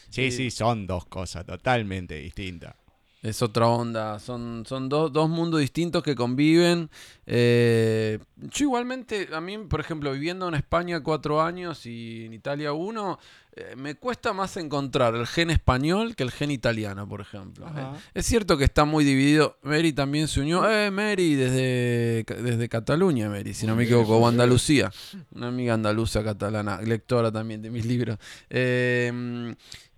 [0.10, 0.38] Sí, Sí.
[0.38, 2.76] sí, son dos cosas totalmente distintas.
[3.24, 4.20] Es otra onda.
[4.20, 6.90] Son, son dos, dos mundos distintos que conviven.
[7.26, 12.72] Eh, yo igualmente, a mí, por ejemplo, viviendo en España cuatro años y en Italia
[12.74, 13.20] uno,
[13.58, 17.66] eh, me cuesta más encontrar el gen español que el gen italiano, por ejemplo.
[17.68, 19.58] Eh, es cierto que está muy dividido.
[19.64, 20.70] Mary también se unió.
[20.70, 24.92] Eh, Mary desde, desde Cataluña, Mary, si no me equivoco, o Andalucía.
[25.32, 28.20] Una amiga andaluza catalana, lectora también de mis libros.
[28.50, 29.56] Eh,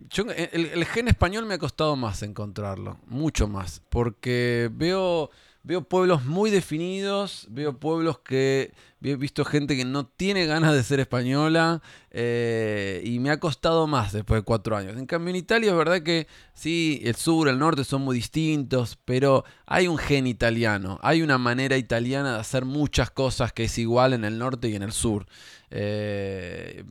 [0.09, 5.29] yo, el, el gen español me ha costado más encontrarlo, mucho más, porque veo
[5.63, 10.83] veo pueblos muy definidos, veo pueblos que he visto gente que no tiene ganas de
[10.83, 14.97] ser española eh, y me ha costado más después de cuatro años.
[14.97, 18.97] En cambio en Italia es verdad que sí, el sur, el norte son muy distintos,
[19.05, 23.77] pero hay un gen italiano, hay una manera italiana de hacer muchas cosas que es
[23.77, 25.25] igual en el norte y en el sur.
[25.71, 26.83] Eh,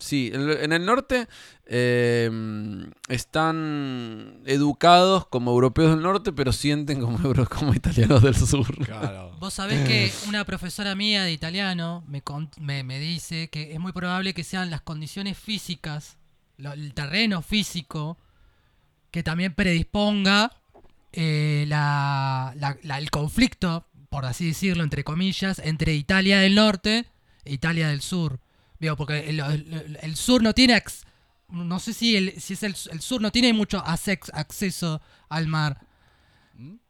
[0.00, 1.28] sí, en el norte
[1.66, 2.30] eh,
[3.08, 8.66] están educados como europeos del norte, pero sienten como, como italianos del sur.
[8.84, 9.32] Claro.
[9.40, 12.22] Vos sabés que una profesora mía de italiano me,
[12.60, 16.16] me, me dice que es muy probable que sean las condiciones físicas,
[16.58, 18.18] lo- el terreno físico,
[19.10, 20.52] que también predisponga
[21.12, 27.06] eh, la- la- la- el conflicto, por así decirlo, entre comillas, entre Italia del norte
[27.46, 28.38] Italia del sur.
[28.78, 30.82] Digo, porque el, el- el sur no tiene...
[31.50, 35.80] no sé si, el, si es el, sur no tiene mucho acceso al mar.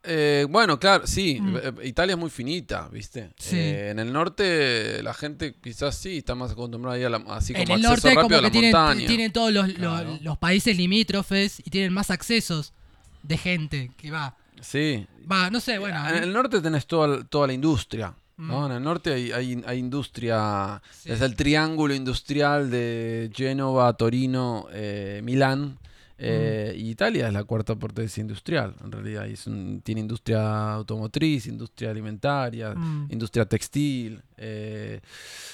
[0.05, 1.57] Eh, bueno, claro, sí, Mm.
[1.57, 3.31] eh, Italia es muy finita, ¿viste?
[3.37, 3.57] Sí.
[3.57, 7.64] Eh, en el norte la gente quizás sí está más acostumbrada a la, así como
[7.64, 8.51] en el acceso norte rápido como a la
[9.01, 10.19] que tienen, todos los, los- Claro.
[10.23, 12.73] los países limítrofes y tienen más accesos
[13.25, 14.37] de gente que va.
[14.61, 15.05] Sí.
[15.31, 16.09] Va, no sé, bueno.
[16.09, 18.14] en el norte tenés toda, toda la industria.
[18.38, 18.62] ¿No?
[18.62, 18.66] Mm.
[18.70, 21.11] En el norte hay, hay, hay industria, Sí.
[21.12, 25.79] es el triángulo industrial de Génova, Torino, eh, Milán.
[26.18, 26.79] eh, Mm.
[26.81, 29.27] y Italia es la cuarta potencia industrial, en realidad.
[29.27, 33.09] y es un- tiene industria automotriz, industria alimentaria, Mm.
[33.11, 34.22] industria textil.
[34.38, 35.01] eh,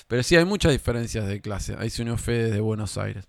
[0.08, 1.74] pero sí hay muchas diferencias de clase.
[1.78, 3.24] Ahí se unió Fede de Buenos Aires.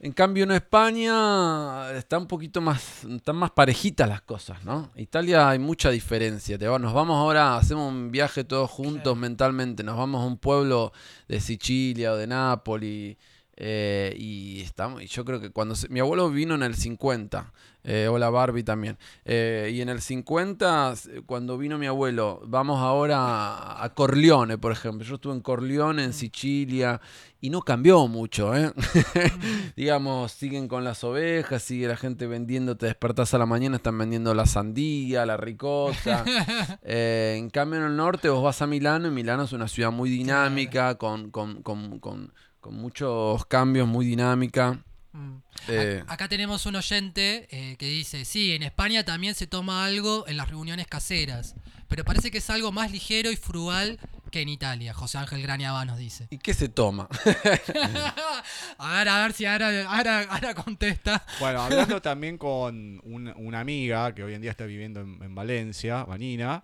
[0.00, 4.90] En cambio en España está un poquito más, están más parejitas las cosas, ¿no?
[4.94, 6.56] Italia hay mucha diferencia.
[6.56, 10.38] Te va- nos vamos ahora, hacemos un viaje todos juntos mentalmente, nos vamos a un
[10.38, 10.92] pueblo
[11.26, 13.18] de Sicilia o de Nápoli.
[13.60, 17.52] eh, y estamos, y yo creo que cuando se- mi abuelo vino en el 50,
[17.90, 22.78] eh, hola Barbie también, eh, y en el 50, s- cuando vino mi abuelo, vamos
[22.80, 25.06] ahora a, Corleone, por ejemplo.
[25.06, 27.00] Yo estuve en Corleone, en Sicilia,
[27.40, 28.72] y no cambió mucho, ¿eh?
[29.76, 33.96] Digamos, siguen con las ovejas, sigue la gente vendiendo, te despertás a la mañana, están
[33.96, 36.24] vendiendo la sandía, la ricota.
[36.82, 39.90] Eh, en cambio, en el norte vos vas a Milano y Milano es una ciudad
[39.90, 44.84] muy dinámica, con, con, con, con muchos cambios, muy dinámica.
[45.18, 45.42] Mm.
[45.68, 50.24] Eh, Acá tenemos un oyente eh, que dice, sí, en España también se toma algo
[50.28, 51.56] en las reuniones caseras,
[51.88, 53.98] pero parece que es algo más ligero y frugal
[54.30, 56.28] que en Italia, José Ángel Graniaba nos dice.
[56.30, 57.08] ¿Y qué se toma?
[58.78, 61.24] a ver, a ver si ahora, ahora, ahora contesta.
[61.40, 65.34] Bueno, hablando también con un- una amiga que hoy en día está viviendo en, en
[65.34, 66.62] Valencia, Vanina,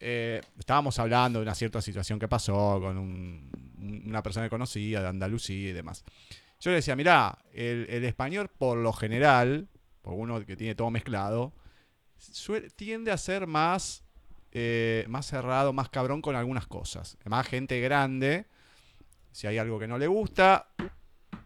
[0.00, 3.50] eh, estábamos hablando de una cierta situación que pasó con un-
[4.06, 6.04] una persona que conocía de Andalucía y demás.
[6.60, 9.68] Yo le decía, mirá, el, el español por lo general,
[10.02, 11.52] por uno que tiene todo mezclado,
[12.18, 14.02] suele- tiende a ser más,
[14.52, 17.18] eh, más cerrado, más cabrón con algunas cosas.
[17.24, 18.46] Más gente grande,
[19.32, 20.68] si hay algo que no le gusta,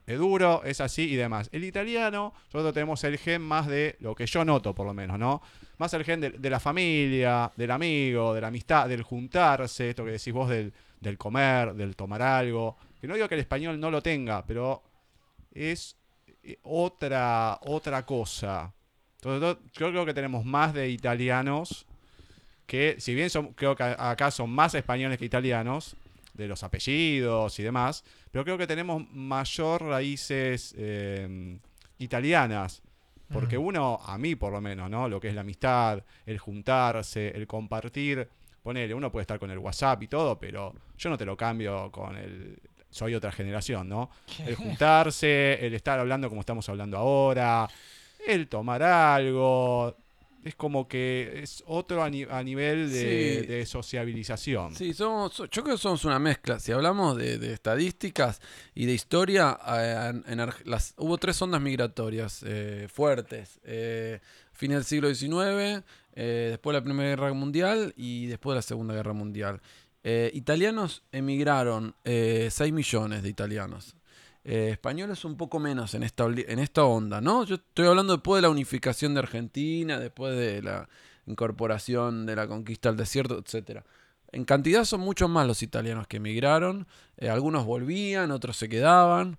[0.07, 1.49] es duro, es así y demás.
[1.53, 5.19] El italiano, nosotros tenemos el gen más de lo que yo noto, por lo menos,
[5.19, 5.43] ¿no?
[5.79, 10.05] Más el gen de, de la familia, del amigo, de la amistad, del juntarse, esto
[10.05, 12.77] que decís vos del, del comer, del tomar algo.
[13.01, 14.83] Que no digo que el español no lo tenga, pero
[15.53, 15.97] es
[16.43, 18.73] eh, otra, otra cosa.
[19.23, 21.87] Entonces, yo creo que tenemos más de italianos
[22.67, 25.97] que, si bien son, creo que acá son más españoles que italianos,
[26.39, 31.59] de los apellidos y demás, pero creo que tenemos mayor raíces eh,
[31.99, 32.81] italianas.
[33.31, 35.07] Porque uno, a mí por lo menos, ¿no?
[35.07, 38.27] Lo que es la amistad, el juntarse, el compartir.
[38.63, 41.93] Ponele, uno puede estar con el WhatsApp y todo, pero yo no te lo cambio
[41.93, 42.59] con el.
[42.91, 44.11] Soy otra generación, ¿no?
[44.47, 47.69] El juntarse, el estar hablando como estamos hablando ahora,
[48.27, 49.97] el tomar algo.
[50.45, 53.47] Es como que es otro a, ni- a nivel de, Sí.
[53.47, 54.75] de sociabilización.
[54.75, 56.59] Sí, somos, so- yo creo que somos una mezcla.
[56.61, 58.41] Si hablamos de, de estadísticas
[58.75, 63.61] y de historia, en- en las, hubo tres ondas migratorias eh, fuertes.
[63.65, 64.21] Eh,
[64.53, 65.83] fin del siglo XIX,
[66.15, 69.61] eh, después de la Primera Guerra Mundial y después de la Segunda Guerra Mundial.
[70.05, 73.95] Eh, italianos emigraron, eh, 6 millones de italianos.
[74.45, 77.45] Eh, españoles un poco menos en esta, en esta onda, ¿no?
[77.45, 80.89] Yo estoy hablando después de la unificación de Argentina, después de la
[81.27, 83.85] incorporación de la conquista al desierto, etcétera.
[84.33, 86.87] En cantidad son muchos más los italianos que emigraron.
[87.17, 89.39] Eh, algunos volvían, otros se quedaban.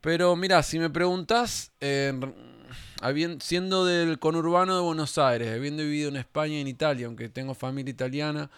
[0.00, 2.18] Pero mira, si me preguntás, eh,
[3.40, 7.54] siendo del conurbano de Buenos Aires, habiendo vivido en España y en Italia, aunque tengo
[7.54, 8.50] familia italiana,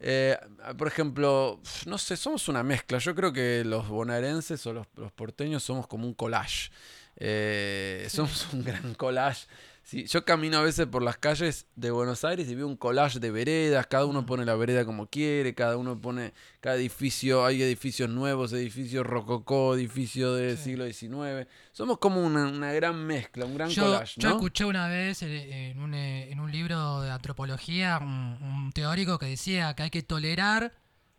[0.00, 0.36] eh,
[0.76, 2.98] por ejemplo, no sé, somos una mezcla.
[2.98, 6.70] Yo creo que los bonaerenses o los, los porteños somos como un collage.
[7.18, 9.46] Eh, Somos un gran collage.
[9.88, 13.20] Sí, yo camino a veces por las calles de Buenos Aires y veo un collage
[13.20, 17.62] de veredas, cada uno pone la vereda como quiere, cada uno pone, cada edificio, hay
[17.62, 20.64] edificios nuevos, edificios rococó, edificios del Sí.
[20.64, 21.46] siglo XIX.
[21.70, 24.34] Somos como una, una gran mezcla, un gran Yo, collage, yo ¿no?
[24.34, 28.08] escuché una vez en un, eh, en un libro de antropología un,
[28.42, 30.72] un teórico que decía que hay que tolerar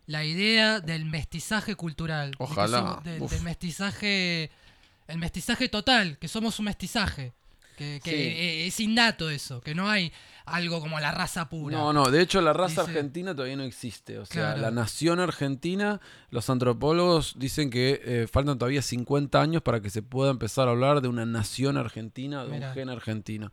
[0.04, 2.32] la idea del mestizaje cultural.
[2.38, 4.50] Ojalá, de- del mestizaje,
[5.06, 7.32] el mestizaje total, que somos un mestizaje.
[7.78, 8.16] Que, que Sí.
[8.16, 10.12] eh, es innato eso, que no hay
[10.46, 11.76] algo como la raza pura.
[11.76, 14.18] No, no, de hecho la raza Dice- argentina todavía no existe.
[14.18, 14.60] O sea, Claro.
[14.62, 20.02] la nación argentina, los antropólogos dicen que eh, faltan todavía 50 años para que se
[20.02, 22.68] pueda empezar a hablar de una nación argentina, de Mirá.
[22.68, 23.52] un gen argentino.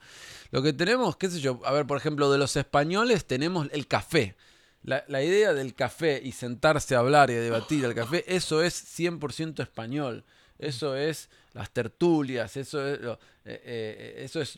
[0.51, 3.87] Lo que tenemos, qué sé yo, a ver, por ejemplo, de los españoles tenemos el
[3.87, 4.35] café.
[4.83, 8.61] La, la idea del café y sentarse a hablar y a debatir al café, eso
[8.63, 10.23] es 100% español.
[10.59, 14.57] Eso es las tertulias, eso es, eh, eh, eso es,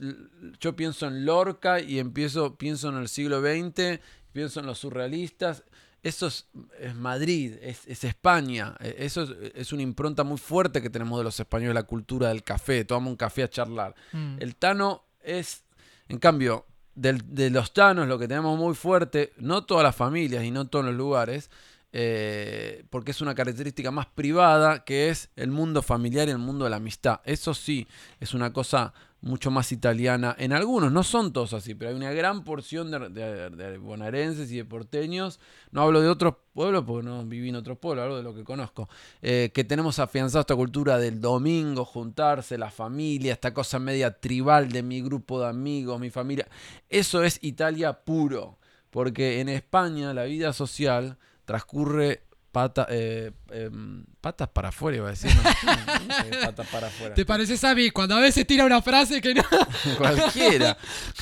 [0.60, 4.00] yo pienso en Lorca y empiezo, pienso en el siglo XX,
[4.34, 5.64] pienso en los surrealistas,
[6.02, 6.48] eso es,
[6.80, 11.20] es Madrid, es, es España, eh, eso es, es una impronta muy fuerte que tenemos
[11.20, 13.94] de los españoles, la cultura del café, tomamos un café a charlar.
[14.14, 14.38] Mm.
[14.40, 15.64] El Tano es,
[16.08, 20.44] en cambio, del- de los Tanos lo que tenemos muy fuerte, no todas las familias
[20.44, 21.52] y no todos los lugares,
[21.94, 26.66] eh, porque es una característica más privada, que es el mundo familiar y el mundo
[26.66, 27.22] de la amistad.
[27.24, 27.88] Eso sí,
[28.20, 30.36] es una cosa mucho más italiana.
[30.38, 34.58] En algunos, no son todos así, pero hay una gran porción de, de- bonaerenses y
[34.58, 35.40] de porteños,
[35.72, 38.44] no hablo de otros pueblos porque no viví en otros pueblos, hablo de lo que
[38.44, 38.88] conozco,
[39.22, 44.70] eh, que tenemos afianzado esta cultura del domingo, juntarse, la familia, esta cosa media tribal
[44.72, 46.48] de mi grupo de amigos, mi familia.
[46.88, 48.60] Eso es Italia puro,
[48.92, 55.12] porque en España la vida social transcurre pata, eh, em, patas para afuera, iba a
[55.12, 55.32] decir.
[56.44, 57.16] patas para afuera.
[57.16, 59.44] ¿Te pareces a mí cuando a veces tira una frase que no?
[59.98, 60.78] Cualquiera.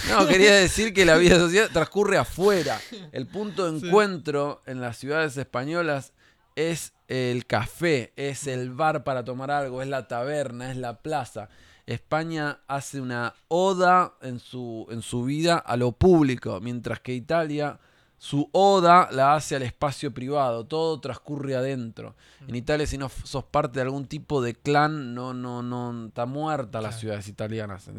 [0.10, 2.82] No, quería decir que la vida social transcurre afuera.
[3.12, 6.12] El punto de encuentro en las ciudades españolas
[6.56, 11.50] es el café, es el bar para tomar algo, es la taberna, es la plaza.
[11.86, 17.78] España hace una oda en su, en su vida a lo público, mientras que Italia
[18.18, 22.16] su oda la hace al espacio privado, todo transcurre adentro.
[22.48, 26.26] En Italia, si no sos parte de algún tipo de clan, no, no, no, está
[26.26, 27.90] muerta las ciudades italianas.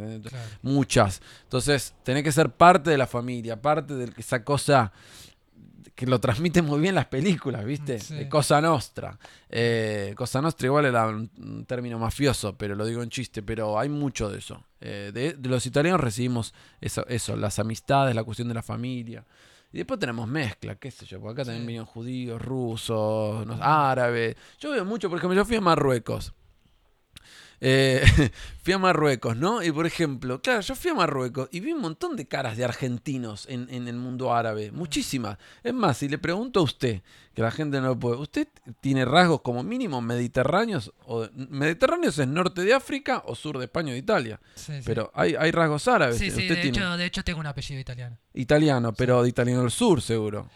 [0.62, 1.20] Muchas.
[1.44, 4.92] Entonces, tenés que ser parte de la familia, parte de esa cosa
[5.94, 7.98] que lo transmiten muy bien las películas, ¿viste?
[7.98, 8.14] Sí.
[8.14, 9.18] De Cosa Nostra.
[9.48, 13.78] Eh, Cosa Nostra igual era un, un término mafioso, pero lo digo en chiste, pero
[13.78, 14.62] hay mucho de eso.
[14.82, 16.52] Eh, de, de los italianos recibimos
[16.82, 19.24] eso, eso, las amistades, la cuestión de la familia.
[19.72, 24.36] Y después tenemos mezcla, qué sé yo, porque acá también vienen judíos, rusos, árabes.
[24.58, 26.32] Yo veo mucho, por ejemplo, yo fui a Marruecos.
[27.60, 28.04] Eh,
[28.62, 29.62] fui a Marruecos, ¿no?
[29.62, 32.64] Y por ejemplo, claro, yo fui a Marruecos y vi un montón de caras de
[32.64, 35.38] argentinos en, en el mundo árabe, muchísimas.
[35.62, 37.02] Es más, si le pregunto a usted,
[37.34, 38.48] que la gente no lo puede, ¿usted
[38.80, 40.92] tiene rasgos como mínimo mediterráneos?
[41.04, 44.40] O, ¿Mediterráneos es norte de África o sur de España o de Italia?
[44.54, 44.82] Sí, sí.
[44.84, 46.16] Pero hay, hay rasgos árabes.
[46.16, 48.16] sí, sí, usted de tiene hecho, de hecho tengo un apellido italiano.
[48.32, 50.48] italiano, pero de italiano del sur seguro.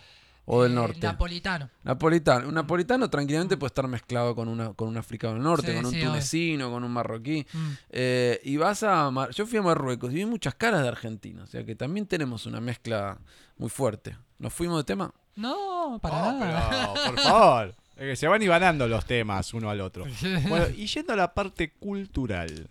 [0.53, 1.01] O del Eh, norte.
[1.07, 1.71] Napolitano.
[1.85, 2.49] Napolitano.
[2.49, 5.85] Un napolitano tranquilamente puede estar mezclado con, una, con un africano del norte, Sí, con
[5.87, 6.09] un sí, obvio.
[6.09, 7.47] tunecino, con un marroquí.
[7.53, 7.69] Mm.
[7.91, 9.11] Eh, y vas a.
[9.13, 11.45] Mar- Yo fui a Marruecos y vi muchas caras de argentinos.
[11.49, 13.19] O sea que también tenemos una mezcla
[13.59, 14.17] muy fuerte.
[14.39, 15.15] ¿Nos fuimos de tema?
[15.37, 16.93] No, para Oh, nada.
[16.95, 17.75] pero, por favor.
[17.97, 20.05] Es que se van ibanando los temas uno al otro.
[20.49, 22.69] Bueno, y yendo a la parte cultural.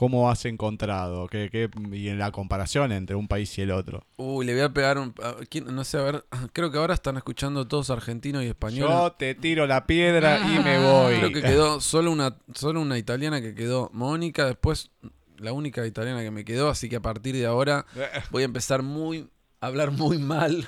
[0.00, 1.26] ¿Cómo has encontrado?
[1.26, 4.02] ¿Qué, qué- y en la comparación entre un país y el otro?
[4.16, 5.14] Uy, le voy a pegar un.
[5.22, 5.66] a- ¿quién?
[5.74, 6.24] No sé, a ver.
[6.54, 8.96] Creo que ahora están escuchando todos argentinos y españoles.
[8.96, 11.16] Yo te tiro la piedra y me voy.
[11.18, 14.46] Creo que quedó solo una, solo una italiana que quedó Mónica.
[14.46, 14.90] Después,
[15.36, 16.70] la única italiana que me quedó.
[16.70, 17.84] Así que a partir de ahora
[18.30, 19.28] voy a empezar muy
[19.60, 20.66] a hablar muy mal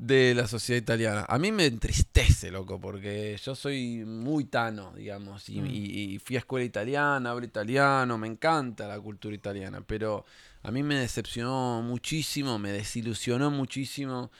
[0.00, 1.26] de la sociedad italiana.
[1.28, 5.66] A mí me entristece, loco, porque yo soy muy tano, digamos, y, Mm.
[5.66, 10.24] y- y fui a escuela italiana, hablo italiano, me encanta la cultura italiana, pero
[10.62, 14.30] a mí me decepcionó muchísimo, me desilusionó muchísimo.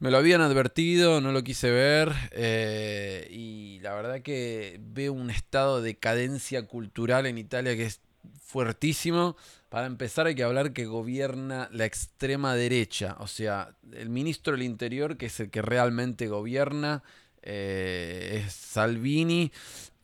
[0.00, 5.28] Me lo habían advertido, no lo quise ver eh, y la verdad que veo un
[5.28, 8.00] estado de cadencia cultural en Italia que es
[8.40, 9.36] fuertísimo.
[9.68, 14.62] Para empezar hay que hablar que gobierna la extrema derecha, o sea, el ministro del
[14.62, 17.02] Interior, que es el que realmente gobierna,
[17.42, 19.52] eh, es Salvini.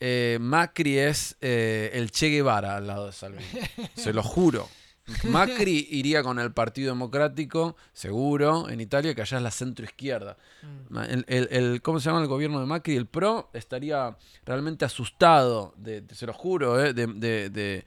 [0.01, 3.45] Eh, Macri es eh, el Che Guevara al lado de Salvini,
[3.95, 4.69] se lo juro.
[5.25, 10.39] Macri iría con el Partido Democrático, seguro, en Italia, que allá es la centroizquierda.
[10.91, 10.99] Mm.
[10.99, 12.97] El, el- el- ¿Cómo se llama el gobierno de Macri?
[12.97, 17.07] El PRO estaría realmente asustado, de, de- se lo juro, eh, de,
[17.51, 17.85] de-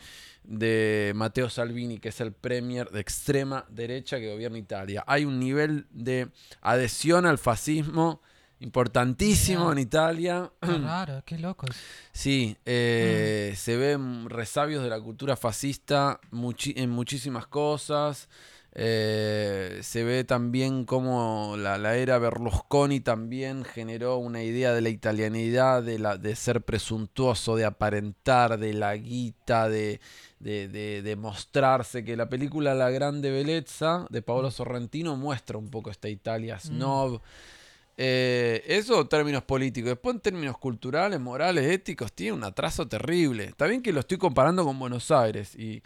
[0.47, 5.03] de- Matteo Salvini, que es el premier de extrema derecha que gobierna Italia.
[5.05, 6.29] Hay un nivel de
[6.61, 8.21] adhesión al fascismo
[8.59, 10.51] importantísimo en Italia.
[10.61, 11.69] Qué raro, qué locos.
[12.11, 18.29] Sí, eh, se ven resabios de la cultura fascista en muchísimas cosas.
[18.79, 24.89] Eh, se ve también cómo la, la era Berlusconi también generó una idea de la
[24.89, 29.99] italianidad, de, la, de ser presuntuoso, de aparentar, de la guita, de,
[30.39, 32.03] de, de- de mostrarse.
[32.03, 37.21] Que la película La Grande Bellezza de Paolo Sorrentino muestra un poco esta Italia snob.
[37.99, 39.89] Eh, eso en términos políticos.
[39.89, 43.45] Después en términos culturales, morales, éticos, tiene un atraso terrible.
[43.45, 45.55] Está bien que lo estoy comparando con Buenos Aires.
[45.55, 45.81] Y,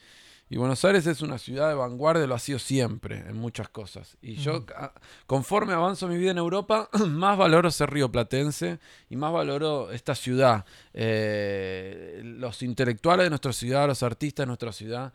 [0.54, 4.18] y Buenos Aires es una ciudad de vanguardia, lo ha sido siempre en muchas cosas.
[4.22, 4.92] Y yo, a-
[5.26, 8.80] conforme avanzo mi vida en Europa, más valoro ser río platense
[9.10, 10.66] y más valoro esta ciudad.
[10.94, 15.14] Eh, los intelectuales de nuestra ciudad, los artistas de nuestra ciudad.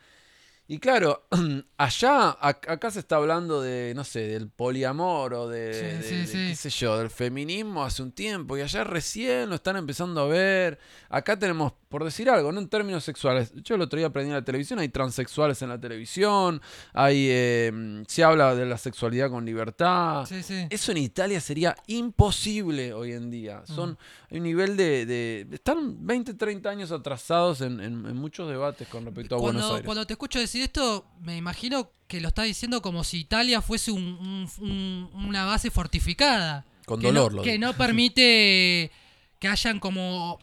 [0.69, 1.27] Y claro,
[1.77, 6.03] allá, ac- acá se está hablando de, no sé, del poliamor o de, Sí, de-
[6.03, 6.33] sí, de, sí.
[6.49, 10.27] qué sé yo, del feminismo hace un tiempo y allá recién lo están empezando a
[10.27, 10.79] ver.
[11.09, 14.35] Acá tenemos, por decir algo, no en términos sexuales, yo el otro día aprendí en
[14.35, 16.61] la televisión, hay transexuales en la televisión,
[16.93, 20.27] hay, eh, se habla de la sexualidad con libertad.
[20.27, 20.67] Sí, sí.
[20.69, 23.63] Eso en Italia sería imposible hoy en día.
[23.65, 23.97] Son
[24.31, 28.87] hay un nivel de, de- Están 20, 30 años atrasados en, en- en muchos debates
[28.89, 29.87] con respecto a Buenos Cuando, Aires.
[29.87, 33.91] cuando te escucho decir esto, me imagino que lo estás diciendo como si Italia fuese
[33.91, 36.67] un- un- un- una base fortificada.
[36.85, 38.91] Con que dolor no, lo que no permite
[39.39, 40.39] que hayan como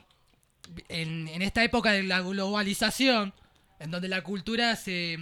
[0.89, 3.33] en, en esta época de la globalización,
[3.79, 5.17] en donde la cultura se,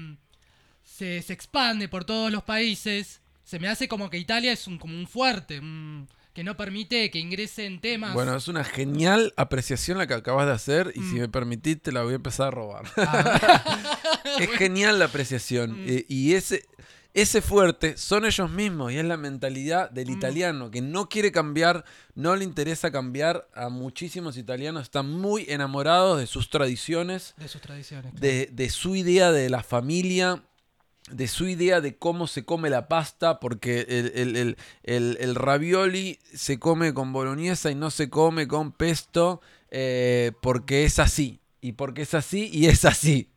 [0.83, 4.77] se, se expande por todos los países, se me hace como que Italia es un,
[4.77, 8.13] como un fuerte, un- que no permite que ingresen temas.
[8.13, 11.19] Bueno, es una genial apreciación la que acabas de hacer y si Mm.
[11.19, 12.85] me permitís te la voy a empezar a robar.
[12.95, 13.61] Ah,
[14.39, 15.81] es genial la apreciación.
[15.83, 15.89] Mm.
[15.89, 16.63] eh, y ese,
[17.13, 20.11] ese fuerte son ellos mismos y es la mentalidad del Mm.
[20.13, 21.83] italiano que no quiere cambiar,
[22.15, 23.49] no le interesa cambiar.
[23.53, 28.11] A muchísimos italianos están muy enamorados de sus tradiciones, de sus tradiciones.
[28.11, 28.19] claro.
[28.25, 30.43] de, de su idea de la familia,
[31.11, 35.35] de su idea de cómo se come la pasta, porque el, el- el- el- el
[35.35, 39.41] ravioli se come con boloñesa y no se come con pesto,
[39.71, 41.40] eh, porque es así.
[41.63, 43.29] Y porque es así y es así.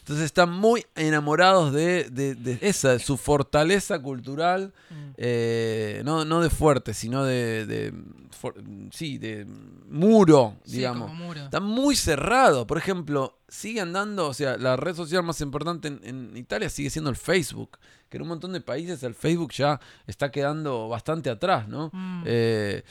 [0.00, 4.72] Entonces están muy enamorados de, de- de esa, de su fortaleza cultural,
[5.16, 7.94] eh, no, no de fuerte, sino de, de
[8.30, 8.56] for-
[8.90, 9.46] sí, de
[9.88, 11.10] muro, Sí, digamos.
[11.10, 11.44] como muro.
[11.44, 12.66] Está muy cerrado.
[12.66, 16.90] Por ejemplo, sigue andando, o sea, la red social más importante en, en Italia sigue
[16.90, 17.78] siendo el Facebook.
[18.08, 21.90] Que en un montón de países el Facebook ya está quedando bastante atrás, ¿no?
[21.92, 22.22] Mm.
[22.26, 22.82] Eh,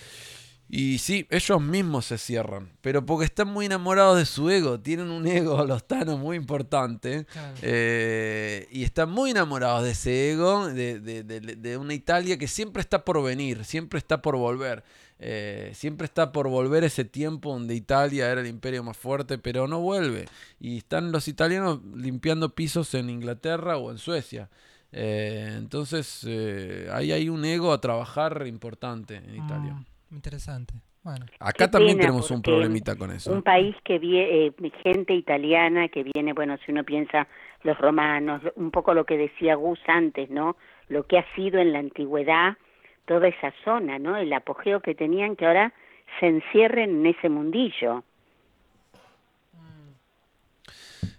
[0.72, 2.70] y sí, ellos mismos se cierran.
[2.82, 4.80] Pero porque están muy enamorados de su ego.
[4.80, 7.26] Tienen un ego, los tanos, muy importante.
[7.26, 7.56] Claro.
[7.64, 12.48] Eh, y están muy enamorados de ese ego, de, de- de- de una Italia que
[12.48, 14.84] siempre está por venir, siempre está por volver.
[15.22, 19.68] Eh, siempre está por volver ese tiempo donde Italia era el imperio más fuerte, pero
[19.68, 20.28] no vuelve.
[20.60, 24.50] Y están los italianos limpiando pisos en Inglaterra o en Suecia.
[24.92, 29.74] Eh, entonces, eh, ahí hay un ego a trabajar importante en Italia.
[29.74, 30.74] Mm, interesante.
[31.04, 31.26] Bueno.
[31.40, 33.32] Acá Qué también pena, tenemos un problemita con eso.
[33.32, 34.54] Un país que viene,
[34.84, 37.28] gente italiana que viene, bueno, si uno piensa
[37.64, 40.58] los romanos, un poco lo que decía Gus antes, ¿no?
[40.88, 42.58] Lo que ha sido en la antigüedad
[43.06, 44.18] toda esa zona, ¿no?
[44.18, 45.74] El apogeo que tenían que ahora
[46.20, 48.04] se encierren en ese mundillo.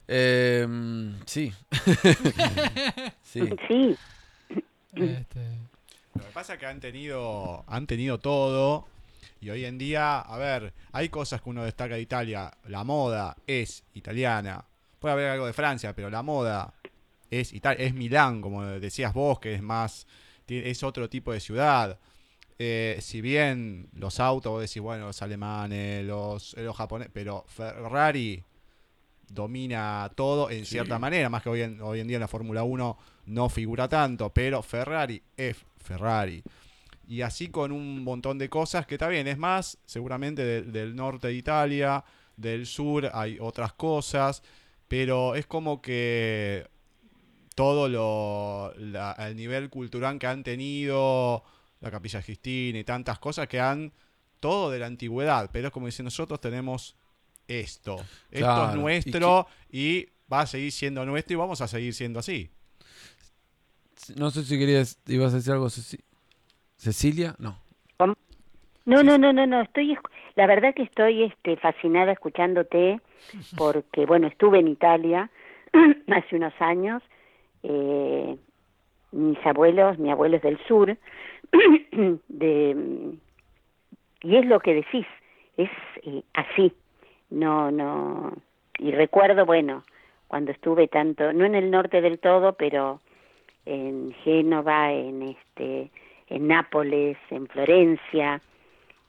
[0.06, 0.66] Eh,
[1.24, 1.52] sí.
[3.22, 3.40] sí.
[3.68, 3.96] Sí,
[4.94, 5.40] Este,
[6.14, 8.86] Lo que pasa es que han tenido, han tenido todo.
[9.40, 12.52] Y hoy en día, a ver, hay cosas que uno destaca de Italia.
[12.66, 14.64] La moda es italiana.
[14.98, 16.74] Puede haber algo de Francia, pero la moda
[17.30, 20.06] es Italia, es Milán, como decías vos, que es más,
[20.48, 21.98] es otro tipo de ciudad.
[22.58, 28.44] Eh, si bien los autos, vos decís, bueno, los alemanes, los, los japoneses, pero Ferrari
[29.28, 30.72] domina todo en Sí.
[30.72, 32.98] cierta manera, más que hoy en, hoy en día en la Fórmula 1
[33.30, 36.42] no figura tanto, pero Ferrari es Ferrari.
[37.08, 40.94] Y así con un montón de cosas que está bien, es más, seguramente de- del
[40.94, 42.04] norte de Italia,
[42.36, 44.42] del sur hay otras cosas,
[44.88, 46.66] pero es como que
[47.54, 51.42] todo lo, la- el nivel cultural que han tenido,
[51.80, 53.92] la Capilla Sistina y tantas cosas que han,
[54.38, 56.96] todo de la antigüedad, pero es como dicen nosotros tenemos
[57.46, 57.96] esto,
[58.30, 62.20] esto es y nuestro y, va a seguir siendo nuestro y vamos a seguir siendo
[62.20, 62.50] así.
[64.16, 66.02] No sé si querías, ibas a decir algo, Ceci-
[66.76, 67.34] Cecilia.
[67.38, 67.56] No.
[68.86, 69.96] No, no, no, no, no, estoy,
[70.36, 73.00] la verdad que estoy este, fascinada escuchándote
[73.56, 75.30] porque, bueno, estuve en Italia
[76.08, 77.02] hace unos años,
[77.62, 78.36] eh,
[79.12, 80.96] mis abuelos, mi abuelo es del sur,
[82.28, 83.14] de,
[84.22, 85.06] y es lo que decís,
[85.56, 85.70] es
[86.02, 86.72] eh, así,
[87.28, 88.32] no, no,
[88.78, 89.84] y recuerdo, bueno,
[90.26, 93.00] cuando estuve tanto, no en el norte del todo, pero
[93.66, 95.90] en Génova, en este,
[96.28, 98.40] en Nápoles, en Florencia,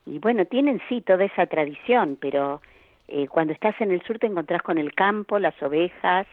[0.06, 2.62] y bueno, tienen sí toda esa tradición, pero
[3.08, 6.28] eh, cuando estás en el sur te encontrás con el campo, las ovejas,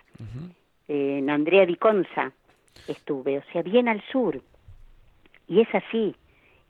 [0.88, 2.32] eh, en Andrea di Conza
[2.86, 4.40] estuve, o sea, bien al sur,
[5.46, 6.14] y es así,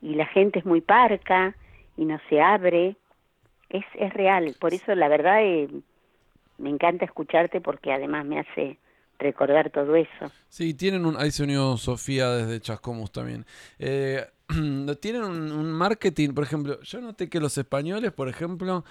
[0.02, 1.54] y la gente es muy parca,
[1.96, 2.96] y no se abre,
[3.70, 5.68] es, es real, por eso la verdad eh,
[6.58, 8.78] me encanta escucharte porque además me hace
[9.18, 10.32] recordar todo eso.
[10.48, 11.16] Sí, tienen un.
[11.16, 13.44] Ahí se unió Sofía desde Chascomús también.
[13.78, 14.24] Eh,
[15.00, 16.80] tienen un, un marketing, por ejemplo.
[16.82, 18.84] Yo noté que los españoles, por ejemplo.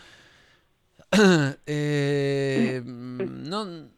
[1.65, 3.89] eh, no.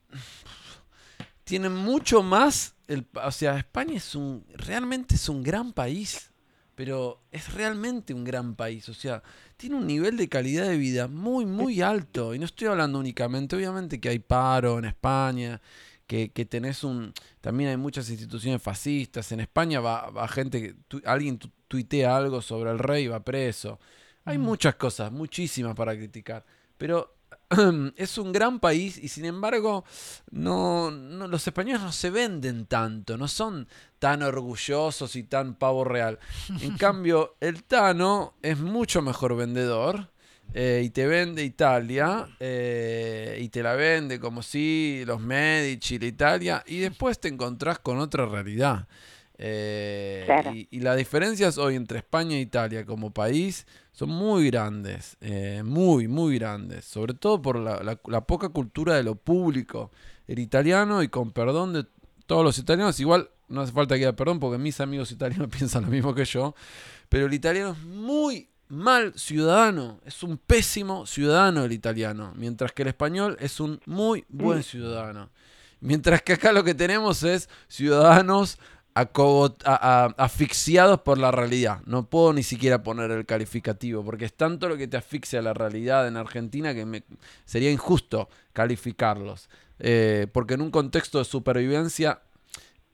[1.43, 2.75] Tienen mucho más.
[2.87, 4.45] El, o sea, España es un.
[4.53, 6.31] Realmente es un gran país.
[6.75, 8.87] Pero es realmente un gran país.
[8.87, 9.21] O sea,
[9.57, 12.33] tiene un nivel de calidad de vida muy, muy alto.
[12.33, 13.57] Y no estoy hablando únicamente.
[13.57, 15.59] Obviamente que hay paro en España
[16.09, 17.13] que, que tenés un...
[17.39, 19.31] También hay muchas instituciones fascistas.
[19.31, 23.07] En España va, va gente, que tu- alguien tu- tuitea algo sobre el rey y
[23.09, 23.79] va preso.
[24.25, 26.43] Hay muchas cosas, muchísimas para criticar.
[26.79, 27.13] Pero
[27.95, 29.83] es un gran país y sin embargo
[30.31, 33.67] no, no- los españoles no se venden tanto, no son
[33.99, 36.17] tan orgullosos y tan pavo real.
[36.61, 40.09] En cambio, el Tano es mucho mejor vendedor
[40.53, 46.05] eh, y te vende Italia eh, y te la vende como si los Medici, la
[46.07, 48.87] Italia, y después te encontrás con otra realidad.
[49.41, 50.51] Eh, Claro.
[50.53, 55.61] y, y las diferencias hoy entre España e Italia como país son muy grandes, eh,
[55.63, 59.91] muy, muy grandes, sobre todo por la, la- la poca cultura de lo público.
[60.27, 61.85] El italiano, y con perdón de
[62.25, 65.85] todos los italianos, igual no hace falta que haya perdón porque mis amigos italianos piensan
[65.85, 66.53] lo mismo que yo,
[67.07, 72.83] pero el italiano es muy mal ciudadano, es un pésimo ciudadano el italiano, mientras que
[72.83, 75.29] el español es un muy buen ciudadano.
[75.81, 78.59] Mientras que acá lo que tenemos es ciudadanos
[80.17, 81.81] asfixiados por la realidad.
[81.85, 85.53] No puedo ni siquiera poner el calificativo, porque es tanto lo que te asfixia la
[85.53, 87.03] realidad en Argentina que
[87.45, 89.49] sería injusto calificarlos.
[89.79, 92.21] Eh, porque en un contexto de supervivencia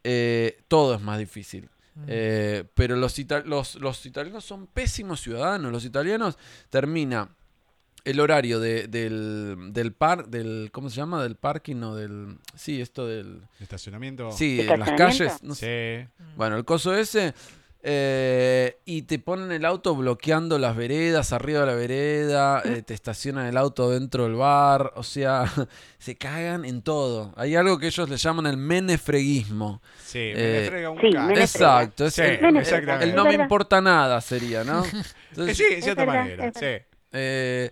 [0.03, 1.69] eh, todo es más difícil.
[2.07, 5.71] Eh, pero los, ita- los, los italianos son pésimos ciudadanos.
[5.71, 6.37] Los italianos
[6.69, 7.29] termina
[8.03, 11.23] el horario de- del, del par, del, ¿cómo se llama?
[11.23, 14.31] Del parking, no, del, sí, esto del, Estacionamiento.
[14.31, 16.09] sí, en las calles, no sé.
[16.17, 16.23] Sí.
[16.35, 17.33] bueno, el coso ese,
[17.87, 22.95] eh, y te ponen el auto bloqueando las veredas, arriba de la vereda, eh, te
[22.95, 25.45] estacionan el auto dentro del bar, o sea,
[25.99, 27.31] se cagan en todo.
[27.37, 29.83] Hay algo que ellos le llaman el menefreguismo.
[30.03, 31.07] Sí, Eh, me le frega un sí,
[31.39, 32.59] Exacto, es Sí, el, Menefrega.
[32.61, 33.05] exactamente.
[33.05, 34.83] el no me importa nada sería, ¿no?
[35.37, 36.51] Eh, Entonces, sí, de cierta verdad, manera.
[36.55, 36.65] Sí.
[37.11, 37.69] eh,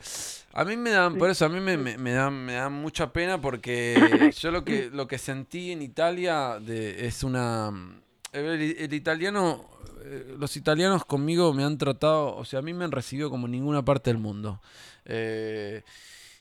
[0.53, 3.11] a mí me dan, por eso a mí me, me, me da, me da mucha
[3.11, 7.71] pena porque yo lo que, lo que sentí en Italia de, es una...
[8.31, 8.45] El,
[8.77, 9.69] el italiano,
[10.05, 13.45] eh, los italianos conmigo me han tratado, o sea, a mí me han recibido como
[13.47, 14.61] en ninguna parte del mundo.
[15.05, 15.83] Eh,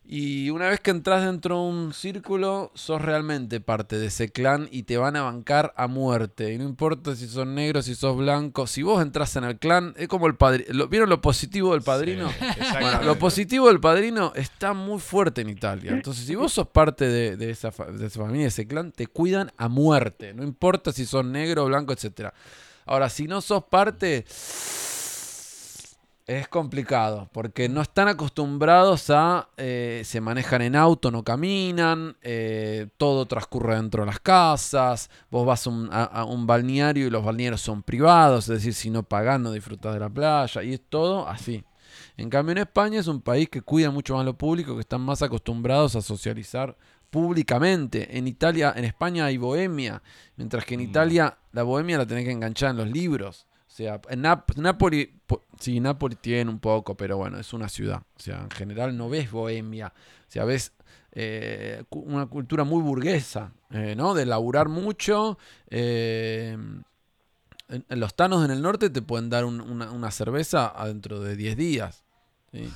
[0.05, 4.69] y una vez que entras dentro de un círculo, sos realmente parte de ese clan
[4.73, 6.53] y te van a bancar a muerte.
[6.53, 9.95] Y no importa si sos negro, si sos blanco, si vos entras en el clan,
[9.97, 10.89] es como el padrino.
[10.89, 12.29] ¿Vieron lo positivo del padrino?
[12.33, 13.05] Sí, Bueno, exactamente.
[13.07, 15.93] lo positivo del padrino está muy fuerte en Italia.
[15.93, 19.07] Entonces, si vos sos parte de, de esa, de esa familia, de ese clan, te
[19.07, 20.35] cuidan a muerte.
[20.35, 22.35] No importa si sos negro, blanco, etcétera.
[22.87, 24.25] Ahora, si no sos parte,
[26.27, 29.49] es complicado, porque no están acostumbrados a...
[29.57, 35.45] eh, se manejan en auto, no caminan, eh, todo transcurre dentro de las casas, vos
[35.45, 39.53] vas a un, balneario y los balnearios son privados, es decir, si no pagás no
[39.53, 41.65] disfrutás de la playa, y es todo así.
[42.17, 45.01] En cambio, en España es un país que cuida mucho más lo público, que están
[45.01, 46.77] más acostumbrados a socializar
[47.13, 48.17] públicamente.
[48.19, 50.03] En Italia, en España hay bohemia,
[50.37, 50.85] mientras que en Mm.
[50.85, 53.47] Italia la bohemia la tenés que enganchar en los libros.
[53.69, 57.69] O sea, en Nap- Nápoli, po- sí, Nápoli tiene un poco, pero bueno, es una
[57.69, 58.03] ciudad.
[58.17, 59.93] O sea, en general no ves bohemia.
[59.97, 60.73] O sea, ves
[61.13, 64.15] eh, una cultura muy burguesa, eh, ¿no?
[64.15, 65.39] De laburar mucho.
[65.69, 66.57] eh,
[67.91, 71.57] los tanos en el norte te pueden dar un- una, una cerveza adentro de 10
[71.57, 72.05] días.
[72.53, 72.71] ¿sí?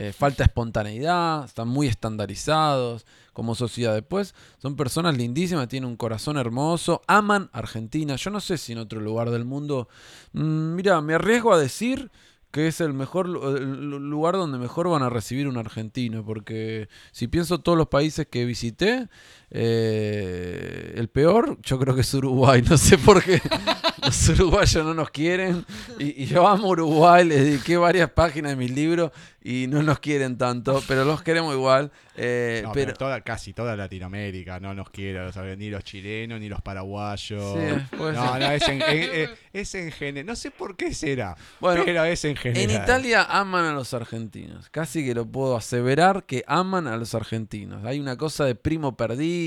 [0.00, 3.94] Eh, falta espontaneidad, están muy estandarizados como sociedad.
[3.94, 8.14] Después son personas lindísimas, tienen un corazón hermoso, aman Argentina.
[8.14, 9.88] Yo no sé si en otro lugar del mundo.
[10.34, 12.12] mm, mira, me arriesgo a decir
[12.52, 17.26] que es el mejor lu- lugar donde mejor van a recibir un argentino, porque si
[17.26, 19.08] pienso todos los países que visité,
[19.50, 23.40] eh, el peor yo creo que es Uruguay, no sé por qué
[24.02, 25.64] los uruguayos no nos quieren
[25.98, 29.10] y, y yo amo Uruguay, les dediqué varias páginas de mis libros
[29.42, 31.90] y no nos quieren tanto, pero los queremos igual.
[32.16, 36.50] eh, No, pero, pero toda, casi toda Latinoamérica no nos quiere, ni los chilenos, ni
[36.50, 37.54] los paraguayos.
[37.54, 38.82] Sí, no, no, es en,
[39.52, 40.26] es general.
[40.26, 42.70] No sé por qué será, Bueno, pero es en general.
[42.76, 44.68] En Italia aman a los argentinos.
[44.68, 47.84] Casi que lo puedo aseverar que aman a los argentinos.
[47.86, 49.37] Hay una cosa de primo perdido,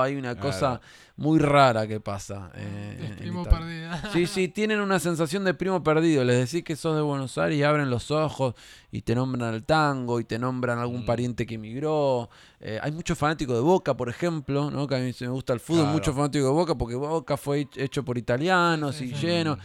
[0.00, 0.40] hay una Claro.
[0.40, 0.80] cosa
[1.16, 2.50] muy rara que pasa.
[2.54, 4.10] eh, Es en primo perdida.
[4.12, 6.22] Sí, sí, tienen una sensación de primo perdido.
[6.24, 8.54] Les decís que sos de Buenos Aires y abren los ojos
[8.92, 11.06] y te nombran el tango y te nombran algún Mm.
[11.06, 12.28] pariente que emigró.
[12.60, 14.86] Eh, hay muchos fanáticos de Boca, por ejemplo, ¿no?
[14.86, 15.94] que a mí me gusta el fútbol, Claro.
[15.94, 19.26] muchos fanáticos de Boca porque Boca fue hech- hecho por italianos Sí, y sí.
[19.26, 19.56] lleno.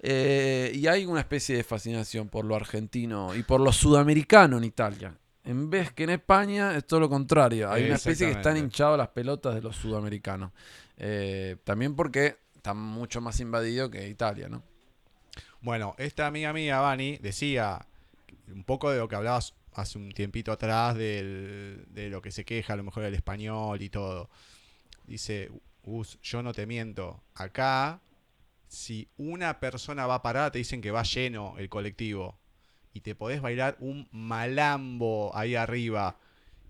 [0.00, 4.64] Eh, y hay una especie de fascinación por lo argentino y por lo sudamericano en
[4.64, 5.14] Italia.
[5.48, 7.70] En vez que en España es todo lo contrario.
[7.70, 10.52] Hay una especie que están hinchados las pelotas de los sudamericanos.
[10.98, 14.62] Eh, también porque está mucho más invadido que Italia, ¿no?
[15.62, 17.84] Bueno, esta amiga mía, Vani, decía
[18.48, 22.44] un poco de lo que hablabas hace un tiempito atrás del- de lo que se
[22.44, 24.28] queja a lo mejor el español y todo.
[25.06, 25.50] Dice,
[25.82, 27.22] Gus, yo no te miento.
[27.34, 28.00] Acá,
[28.68, 32.38] si una persona va parada, te dicen que va lleno el colectivo.
[32.92, 36.16] Y te podés bailar un malambo ahí arriba.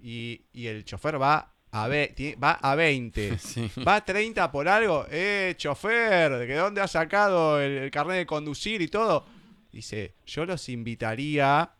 [0.02, 3.38] Y, y el chofer va a, ve- va a 20.
[3.38, 3.70] Sí.
[3.86, 5.06] ¿Va a 30 por algo?
[5.10, 9.24] Eh, chofer, ¿de dónde has sacado el, el carnet de conducir y todo?
[9.72, 11.70] Dice, yo los invitaría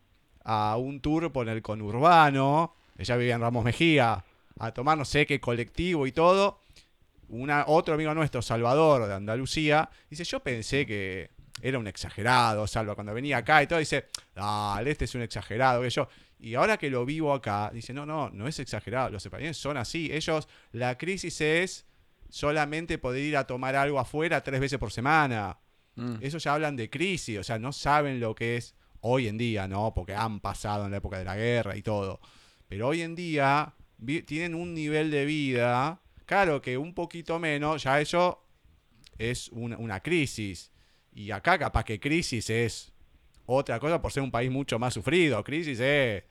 [0.43, 2.73] a un tour por el conurbano.
[2.97, 4.23] Ella vivía en Ramos Mejía.
[4.59, 6.59] A tomar no sé qué colectivo y todo.
[7.29, 11.29] Una, otro amigo nuestro, Salvador, de Andalucía, dice, yo pensé que
[11.61, 15.81] era un exagerado, Salva, cuando venía acá y todo, dice, dale, este es un exagerado,
[15.81, 16.07] que yo.
[16.39, 19.77] Y ahora que lo vivo acá, dice, no, no, no es exagerado, los españoles son
[19.77, 20.09] así.
[20.11, 21.85] Ellos, la crisis es
[22.29, 25.59] solamente poder ir a tomar algo afuera tres veces por semana.
[25.95, 26.17] Mm.
[26.21, 29.67] Eso ya hablan de crisis, o sea, no saben lo que es hoy en día,
[29.67, 29.93] ¿no?
[29.93, 32.21] Porque han pasado en la época de la guerra y todo.
[32.67, 33.73] Pero hoy en día
[34.25, 38.45] tienen un nivel de vida, claro que un poquito menos, ya eso
[39.17, 40.71] es una, una crisis.
[41.13, 42.91] Y acá capaz que crisis es
[43.45, 45.43] otra cosa por ser un país mucho más sufrido.
[45.43, 46.23] Crisis es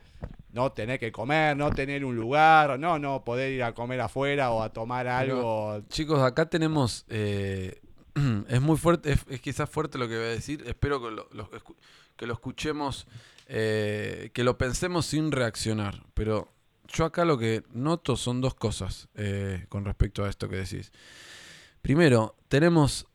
[0.52, 4.50] no tener que comer, no tener un lugar, no, no poder ir a comer afuera
[4.50, 5.82] o a tomar algo.
[5.88, 7.04] Chicos, acá tenemos.
[7.08, 7.80] eh,
[8.48, 10.64] es muy fuerte, es, es quizás fuerte lo que voy a decir.
[10.66, 11.28] Espero que lo,
[12.16, 13.06] que lo escuchemos,
[13.46, 16.04] eh, que lo pensemos sin reaccionar.
[16.14, 16.48] Pero
[16.88, 20.92] yo acá lo que noto son dos cosas eh, con respecto a esto que decís.
[21.82, 23.06] Primero, tenemos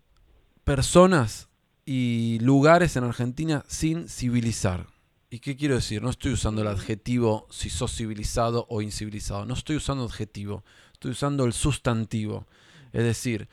[0.63, 1.49] personas
[1.85, 4.87] y lugares en Argentina sin civilizar.
[5.29, 6.01] ¿Y qué quiero decir?
[6.01, 9.45] No estoy usando el adjetivo si sos civilizado o incivilizado.
[9.45, 10.63] No estoy usando adjetivo.
[10.93, 12.45] Estoy usando el sustantivo.
[12.91, 13.49] Es decir,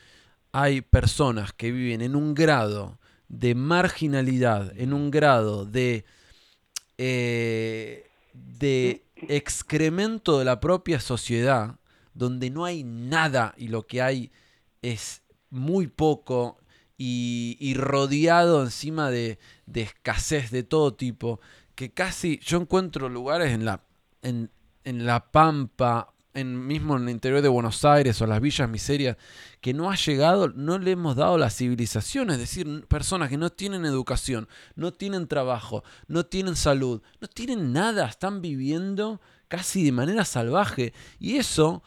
[0.52, 6.04] hay personas que viven en un grado de marginalidad, en un grado de,
[6.98, 11.76] eh, de excremento de la propia sociedad,
[12.12, 14.30] donde no hay nada y lo que hay
[14.82, 16.59] es muy poco
[17.02, 19.38] y, y rodeado encima de,
[19.72, 21.40] escasez de todo tipo,
[21.74, 23.86] que casi yo encuentro lugares en la,
[24.20, 24.50] en,
[24.84, 29.16] en la Pampa, en, mismo en el interior de Buenos Aires o las villas miserias,
[29.62, 33.48] que no ha llegado, no le hemos dado la civilización, es decir, personas que no
[33.48, 39.92] tienen educación, no tienen trabajo, no tienen salud, no tienen nada, están viviendo casi de
[39.92, 40.92] manera salvaje.
[41.18, 41.82] Y eso,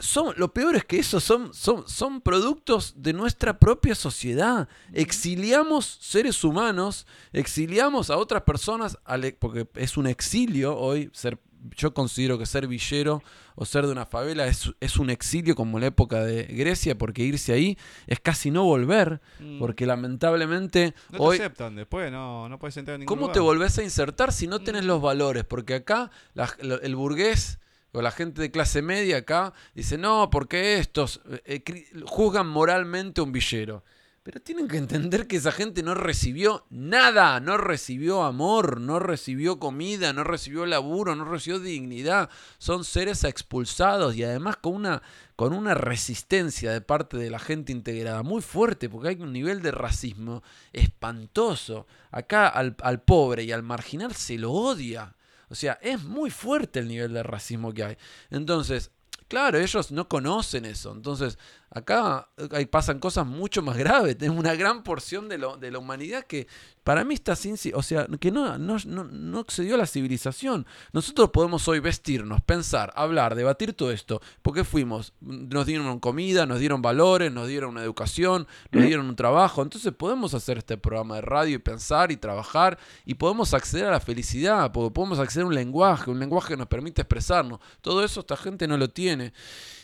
[0.00, 4.68] son, lo peor es que eso son, son, son productos de nuestra propia sociedad.
[4.92, 8.98] Exiliamos seres humanos, exiliamos a otras personas,
[9.38, 11.38] porque es un exilio hoy ser
[11.76, 13.22] yo considero que ser villero
[13.54, 16.96] o ser de una favela es, es un exilio como en la época de Grecia,
[16.96, 17.76] porque irse ahí
[18.06, 19.20] es casi no volver,
[19.58, 21.12] porque lamentablemente Mm.
[21.12, 21.36] No te hoy...
[21.36, 23.34] aceptan después, no, no puedes entrar en ningún ¿Cómo lugar.
[23.34, 25.44] te volvés a insertar si no tenés los valores?
[25.44, 26.48] Porque acá la-
[26.82, 27.58] el burgués
[27.92, 33.20] o la gente de clase media acá dice, no, porque estos eh, eh, juzgan moralmente
[33.20, 33.82] un villero.
[34.22, 39.58] Pero tienen que entender que esa gente no recibió nada, no recibió amor, no recibió
[39.58, 42.28] comida, no recibió laburo, no recibió dignidad.
[42.58, 45.02] Son seres expulsados y además con una,
[45.36, 49.62] con una resistencia de parte de la gente integrada muy fuerte, porque hay un nivel
[49.62, 50.42] de racismo
[50.74, 51.86] espantoso.
[52.10, 55.14] Acá al, al pobre y al marginal se lo odia.
[55.50, 57.96] O sea, es muy fuerte el nivel de racismo que hay.
[58.30, 58.92] Entonces,
[59.30, 60.90] Claro, ellos no conocen eso.
[60.90, 61.38] Entonces,
[61.70, 64.18] acá hay, pasan cosas mucho más graves.
[64.18, 66.48] Tenemos una gran porción de, lo, de la humanidad que
[66.82, 67.56] para mí está sin...
[67.74, 70.66] O sea, que no, no, no, no accedió a la civilización.
[70.92, 74.20] Nosotros podemos hoy vestirnos, pensar, hablar, debatir todo esto.
[74.42, 79.14] Porque fuimos, nos dieron comida, nos dieron valores, nos dieron una educación, nos dieron un
[79.14, 79.62] trabajo.
[79.62, 82.80] Entonces podemos hacer este programa de radio y pensar y trabajar.
[83.04, 84.72] Y podemos acceder a la felicidad.
[84.72, 87.60] Porque podemos acceder a un lenguaje, un lenguaje que nos permite expresarnos.
[87.80, 89.19] Todo eso esta gente no lo tiene.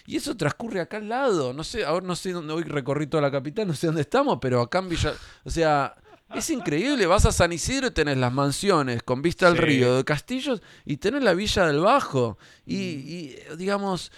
[0.07, 1.53] Y eso transcurre acá al lado.
[1.53, 4.39] No sé, ahora no sé dónde hoy recorrí toda la capital, no sé dónde estamos,
[4.41, 5.15] pero acá en Villa.
[5.45, 5.95] O sea,
[6.35, 7.07] es increíble.
[7.07, 9.61] Vas a San Isidro y tenés las mansiones con vista al Sí.
[9.63, 12.39] río de Castillos y tenés la Villa del Bajo.
[12.65, 13.53] Y, Mm.
[13.53, 14.13] y, digamos,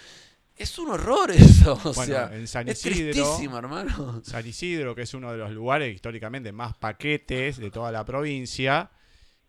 [0.55, 1.73] es un horror eso.
[1.83, 4.21] O Bueno, sea, en San es Isidro- tristísimo, hermano.
[4.23, 8.91] San Isidro, que es uno de los lugares históricamente más paquetes de toda la provincia.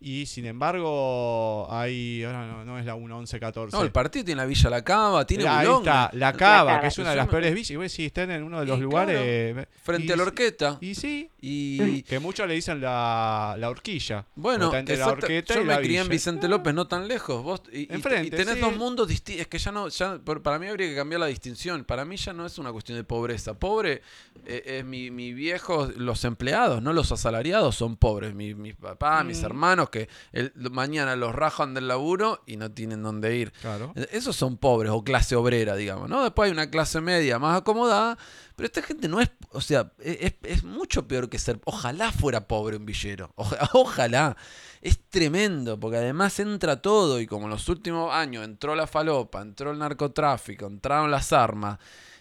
[0.02, 2.24] Y sin embargo, hay.
[2.24, 3.76] Ahora no, no es la 1114.
[3.76, 6.86] No, el partido tiene la Villa La Cava, tiene ahí Bulonga, está, la Cava, que
[6.86, 7.70] es una de las peores villas.
[7.70, 9.66] Y vos decís, están en uno de los Y lugares.
[9.82, 10.78] frente y a la Horqueta.
[10.80, 14.24] Y sí, Y, que muchos le dicen la, la horquilla.
[14.34, 16.12] Bueno, entre la horqueta yo y me la crié en villa.
[16.12, 17.42] Vicente López, no tan lejos.
[17.42, 18.60] Vos, y, Enfrente, y tenés sí.
[18.60, 19.42] dos mundos distintos.
[19.42, 21.84] Es que ya no, ya, para mí habría que cambiar la distinción.
[21.84, 23.52] Para mí ya no es una cuestión de pobreza.
[23.52, 24.00] Pobre
[24.46, 28.34] eh, es mi, mi viejo, los empleados, no los asalariados son pobres.
[28.34, 29.44] Mi, mis papás, mis Mm.
[29.44, 33.52] hermanos que el- mañana los rajan del laburo y no tienen dónde ir.
[33.60, 33.92] Claro.
[33.96, 36.22] Eh, Esos son pobres o clase obrera, digamos, ¿no?
[36.22, 38.16] Después hay una clase media más acomodada,
[38.56, 42.12] pero esta gente no es, o sea, e- es, es mucho peor que ser, ojalá
[42.12, 44.36] fuera pobre un villero, Oja- ojalá,
[44.82, 49.42] es tremendo, porque además entra todo y como en los últimos años entró la falopa,
[49.42, 51.78] entró el narcotráfico, entraron las armas,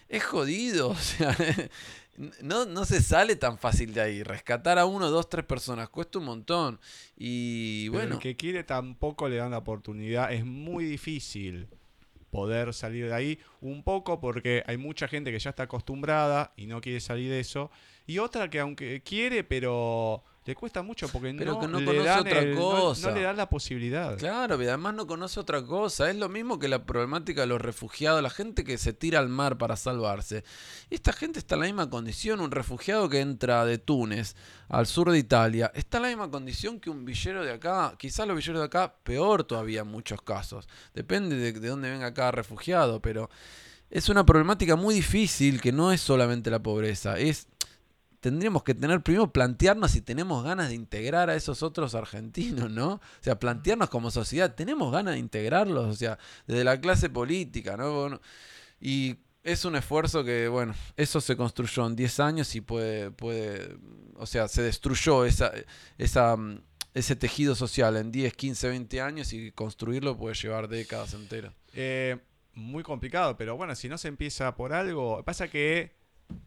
[0.08, 1.36] es jodido, o sea,
[2.42, 6.18] no, no se sale tan fácil de ahí, rescatar a uno, dos, tres personas cuesta
[6.18, 6.80] un montón
[7.16, 8.14] y Pero bueno.
[8.16, 10.32] el que quiere tampoco le dan la oportunidad.
[10.32, 11.68] Es muy difícil
[12.30, 13.38] poder salir de ahí.
[13.60, 17.40] Un poco porque hay mucha gente que ya está acostumbrada y no quiere salir de
[17.40, 17.70] eso.
[18.06, 21.84] Y otra que aunque quiere, pero le cuesta mucho porque Pero no, que no le
[21.86, 23.08] conoce dan otra el- no- cosa.
[23.10, 24.16] no le dan la posibilidad.
[24.16, 26.08] Claro, y además no conoce otra cosa.
[26.10, 29.28] Es lo mismo que la problemática de los refugiados, la gente que se tira al
[29.28, 30.42] mar para salvarse.
[30.88, 32.40] Esta gente está en la misma condición.
[32.40, 34.34] Un refugiado que entra de Túnez
[34.68, 37.94] al sur de Italia está en la misma condición que un villero de acá.
[37.98, 40.68] Quizás los villeros de acá, peor todavía en muchos casos.
[40.94, 43.28] Depende de, de dónde venga cada refugiado, pero
[43.90, 47.18] es una problemática muy difícil que no es solamente la pobreza.
[47.18, 47.46] Es
[48.20, 52.92] tendríamos que tener primero plantearnos si tenemos ganas de integrar a esos otros argentinos, ¿no?
[52.92, 55.86] O sea, plantearnos como sociedad, ¿tenemos ganas de integrarlos?
[55.86, 58.20] O sea, desde la clase política, ¿no?
[58.80, 63.76] Y es un esfuerzo que, bueno, eso se construyó en 10 años y puede, puede,
[64.16, 65.50] o sea, se destruyó esa,
[65.96, 66.60] esa, mm,
[66.92, 71.54] ese tejido social en 10, 15, 20 años y construirlo puede llevar décadas enteras.
[71.72, 72.18] Eh,
[72.52, 75.99] muy complicado, pero bueno, si no se empieza por algo, pasa que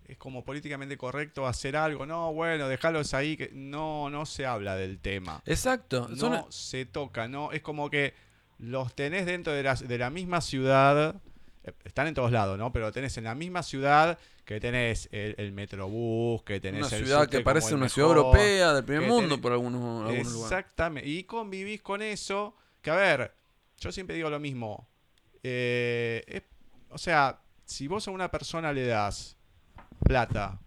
[0.06, 4.76] es como políticamente correcto hacer algo, no, bueno, dejarlos ahí, que no, no se habla
[4.76, 5.42] del tema.
[5.46, 6.08] Exacto.
[6.10, 8.14] No son- se toca, no, es como que
[8.60, 11.16] los tenés dentro de la, de la misma ciudad,
[11.64, 12.72] eh, están en todos lados, ¿no?
[12.72, 17.06] Pero tenés en la misma ciudad que tenés el, el metrobús, que tenés una el
[17.06, 20.52] ciudad que parece una ciudad europea del primer mundo tenés- por algunos, algunos lugares.
[20.60, 21.10] Exactamente.
[21.10, 22.56] Y convivís con eso.
[22.82, 23.34] Que a ver,
[23.78, 24.88] yo siempre digo lo mismo.
[25.44, 26.44] eh, es-
[26.90, 29.36] o sea, si vos a una persona le das
[30.04, 30.60] plata,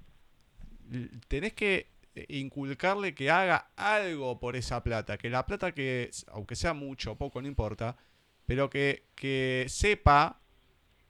[1.28, 1.90] tenés que
[2.28, 5.18] inculcarle que haga algo por esa plata.
[5.18, 7.96] Que la plata que, aunque sea mucho o poco, no importa,
[8.46, 10.40] pero que, que sepa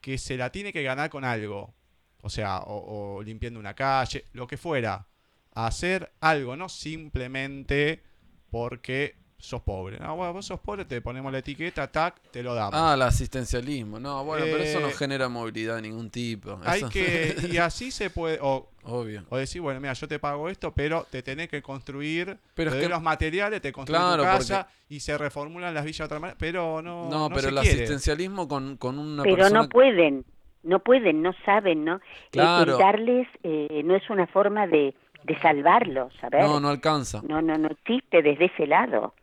[0.01, 1.75] que se la tiene que ganar con algo.
[2.23, 5.07] O sea, o limpiando una calle, lo que fuera.
[5.53, 8.03] Hacer algo, no simplemente
[8.51, 9.99] porque sos pobre.
[9.99, 12.75] No, bueno, vos sos pobre, te ponemos la etiqueta, tac, te lo damos.
[12.75, 14.01] Ah, el asistencialismo.
[14.01, 16.59] No, bueno, pero eso no Eh, genera movilidad de ningún tipo.
[16.65, 19.25] Hay Eso- que, y así se puede, o, Obvio.
[19.29, 22.77] o decir, bueno, mira, yo te pago esto, pero te tenés que construir, Pero te
[22.77, 25.99] es doy que- los materiales, te construís Claro, tu casa y se reformulan las villas
[25.99, 27.71] de otra manera, pero no, No, no pero se el quiere.
[27.71, 29.63] asistencialismo con, con una Pero persona...
[29.63, 30.25] no pueden,
[30.63, 31.95] no pueden, no saben, ¿no?
[31.97, 32.73] El- Claro.
[32.73, 36.43] El darles eh, no es una forma de, de salvarlos, a ver.
[36.43, 37.21] No, no alcanza.
[37.29, 39.15] No, no, no existe desde ese lado.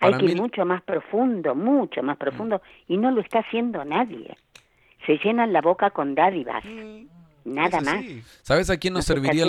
[0.00, 3.84] Hay que mí- ir mucho más profundo, mucho más profundo, y no lo está haciendo
[3.84, 4.36] nadie.
[5.06, 6.64] Se llenan la boca con dádivas.
[6.64, 7.06] Mm,
[7.44, 8.04] nada más.
[8.42, 9.44] ¿Sabes a quién No nos está serviría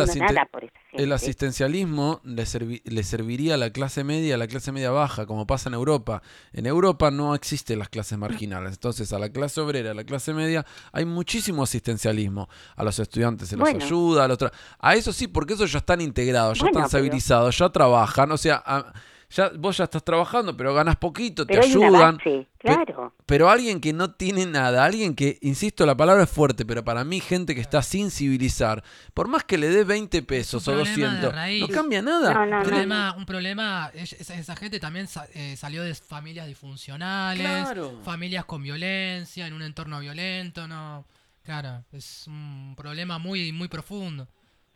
[0.94, 2.22] el, asistencialismo?
[2.24, 5.70] Le, servi- le serviría a la clase media, a la clase media baja, como pasa
[5.70, 6.22] en Europa.
[6.54, 8.74] En Europa no existen las clases marginales.
[8.74, 12.48] Entonces, a la clase obrera, a la clase media, hay muchísimo asistencialismo.
[12.76, 13.84] A los estudiantes se los Bueno.
[13.84, 16.92] ayuda, a, los tra- a eso sí, porque esos ya están integrados, ya Bueno, están
[16.92, 18.32] pero- estabilizados, ya trabajan.
[18.32, 18.94] O sea, a-
[19.30, 22.18] ya, vos ya estás trabajando, pero ganas poquito, Pero te hay una ayudan.
[22.18, 23.14] Pe- claro.
[23.26, 27.04] Pero alguien que no tiene nada, alguien que, insisto, la palabra es fuerte, pero para
[27.04, 30.96] mí gente que está sin civilizar, por más que le dé 20 pesos o problema
[30.96, 31.62] de 200, raíz.
[31.62, 32.34] no cambia nada.
[32.34, 32.64] No, no, Un no.
[32.64, 38.00] problema, un problema es- esa, esa gente también sa- eh, salió de familias disfuncionales, Claro.
[38.04, 41.06] familias con violencia, en un entorno violento, no.
[41.44, 44.28] Claro, es un problema muy muy profundo.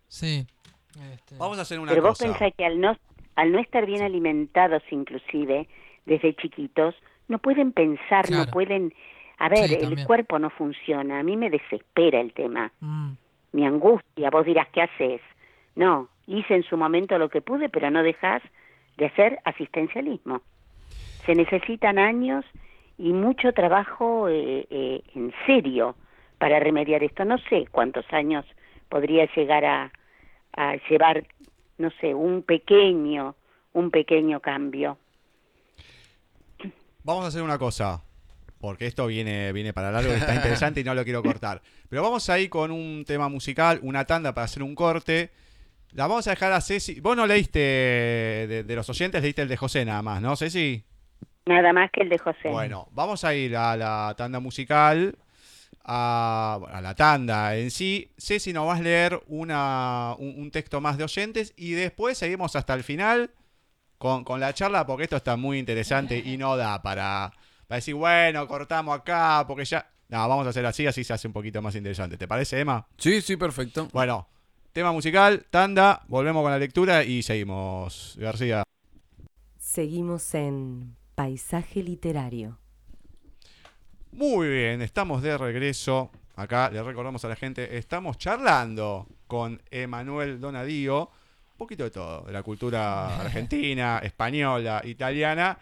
[0.07, 0.45] Sí.
[1.13, 2.25] Este, Vamos a hacer una Pero vos cosa.
[2.31, 2.97] pensás que al no,
[3.35, 5.67] al no estar bien alimentados inclusive
[6.05, 6.95] desde chiquitos,
[7.27, 8.45] no pueden pensar, Claro.
[8.45, 8.93] no pueden...
[9.37, 10.05] A ver, Sí, el también.
[10.05, 13.11] cuerpo no funciona, a mí me desespera el tema, mm,
[13.53, 15.21] mi angustia, vos dirás, ¿qué haces?
[15.75, 18.43] No, hice en su momento lo que pude, pero no dejas
[18.97, 20.41] de hacer asistencialismo.
[21.25, 22.45] Se necesitan años
[22.99, 25.95] y mucho trabajo eh, eh, en serio
[26.37, 27.25] para remediar esto.
[27.25, 28.45] No sé cuántos años
[28.89, 29.91] podría llegar a,
[30.55, 31.23] a llevar,
[31.81, 33.35] no sé, un pequeño,
[33.73, 34.97] un pequeño cambio.
[37.03, 38.03] Vamos a hacer una cosa.
[38.59, 41.63] Porque esto viene, viene para largo, está interesante y no lo quiero cortar.
[41.89, 45.31] Pero vamos a ir con un tema musical, una tanda para hacer un corte.
[45.93, 46.99] La vamos a dejar a Ceci.
[46.99, 50.83] Vos no leíste de, de los oyentes, leíste el de José nada más, ¿no, Ceci?
[51.47, 52.49] Nada más que el de José.
[52.49, 55.15] Bueno, vamos a ir a la tanda musical,
[55.83, 58.11] a, la tanda en sí.
[58.17, 62.55] Ceci nos vas a leer una, un, un texto más de oyentes y después seguimos
[62.55, 63.31] hasta el final
[63.97, 67.31] con, con la charla porque esto está muy interesante y no da para,
[67.67, 69.87] para decir, bueno, cortamos acá porque ya...
[70.09, 72.17] No, vamos a hacer así, así se hace un poquito más interesante.
[72.17, 72.85] ¿Te parece, Emma?
[72.97, 73.87] Sí, sí, perfecto.
[73.93, 74.27] Bueno,
[74.73, 78.17] tema musical, tanda, volvemos con la lectura y seguimos.
[78.19, 78.63] García.
[79.57, 82.60] Seguimos en Paisaje Literario.
[84.11, 86.11] Muy bien, estamos de regreso.
[86.35, 91.09] Acá le recordamos a la gente, estamos charlando con Emanuel Donadío,
[91.51, 95.57] un poquito de todo, de la cultura argentina, española, italiana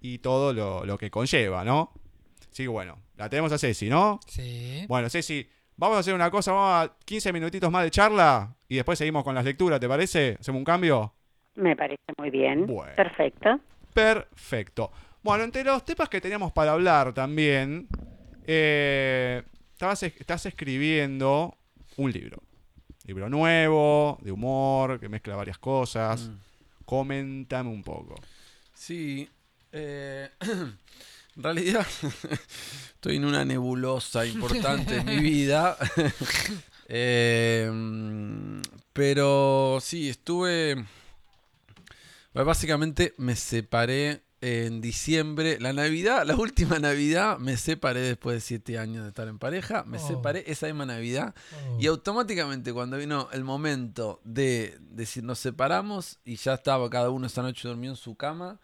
[0.00, 1.92] y todo lo, lo que conlleva, ¿no?
[2.50, 4.20] Sí, bueno, la tenemos a Ceci, ¿no?
[4.26, 4.84] sí.
[4.88, 8.76] Bueno, Ceci, vamos a hacer una cosa, vamos a 15 minutitos más de charla y
[8.76, 10.36] después seguimos con las lecturas, ¿te parece?
[10.38, 11.14] ¿Hacemos un cambio?
[11.56, 12.66] Me parece muy bien.
[12.66, 12.94] Bueno.
[12.94, 13.58] Perfecto.
[13.92, 14.92] Perfecto.
[15.22, 17.88] Bueno, entre los temas que teníamos para hablar también,
[18.46, 19.42] eh,
[19.72, 21.56] estabas, estás escribiendo
[21.96, 22.42] un libro.
[23.04, 26.28] Libro nuevo, de humor, que mezcla varias cosas.
[26.28, 26.38] Mm.
[26.84, 28.14] Coméntame un poco.
[28.74, 29.28] Sí.
[29.72, 30.30] eh,
[31.36, 31.86] en realidad
[32.94, 35.76] estoy en una nebulosa importante en mi vida.
[36.90, 37.70] Eh,
[38.94, 40.86] pero sí, estuve...
[42.32, 45.58] Básicamente me separé en diciembre.
[45.60, 49.84] La Navidad, la última Navidad, me separé después de siete años de estar en pareja.
[49.84, 50.06] Me Oh.
[50.06, 51.34] separé esa misma Navidad.
[51.70, 51.78] Oh.
[51.80, 57.26] Y automáticamente cuando vino el momento de decir nos separamos y ya estaba cada uno
[57.26, 58.60] esa noche dormido en su cama,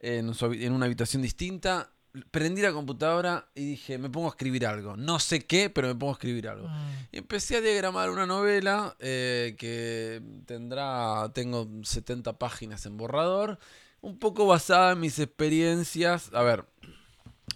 [0.00, 1.90] en, su en una habitación distinta,
[2.30, 4.96] prendí la computadora y dije, me pongo a escribir algo.
[4.96, 6.68] No sé qué, pero me pongo a escribir algo.
[6.68, 13.58] Mm, Y empecé a diagramar una novela eh, que tendrá, tengo 70 páginas en borrador,
[14.04, 16.30] un poco basada en mis experiencias.
[16.34, 16.66] A ver,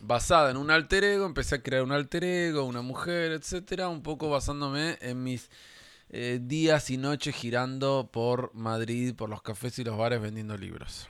[0.01, 4.03] basada en un alter ego, empecé a crear un alter ego, una mujer, etcétera, un
[4.03, 5.51] poco basándome en mis
[6.09, 11.09] eh, días y noches girando por Madrid, por los cafés y los bares vendiendo libros.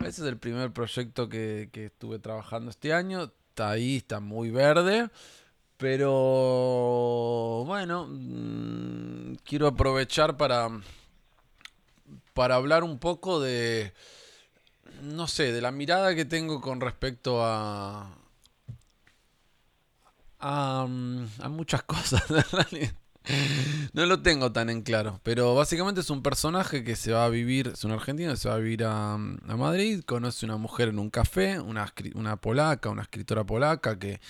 [0.00, 3.30] Ese es el primer proyecto que, que estuve trabajando este año.
[3.50, 5.08] Está ahí, está muy verde.
[5.76, 10.68] Pero bueno, mm, quiero aprovechar para,
[12.34, 13.92] para hablar un poco de,
[15.02, 18.16] no sé, de la mirada que tengo con respecto a,
[20.38, 22.22] a, mm, a muchas cosas.
[23.92, 27.28] No lo tengo tan en claro, pero básicamente es un personaje que se va a
[27.28, 30.88] vivir, es un argentino que se va a vivir a, a Madrid, conoce una mujer
[30.88, 34.20] en un café, una, una polaca, una escritora polaca que,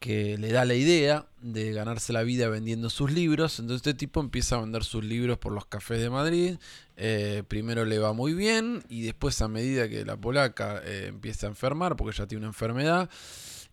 [0.00, 3.60] que le da la idea de ganarse la vida vendiendo sus libros.
[3.60, 6.56] Entonces este tipo empieza a vender sus libros por los cafés de Madrid.
[6.96, 11.46] Eh, primero le va muy bien y después a medida que la polaca eh, empieza
[11.46, 13.10] a enfermar, porque ya tiene una enfermedad,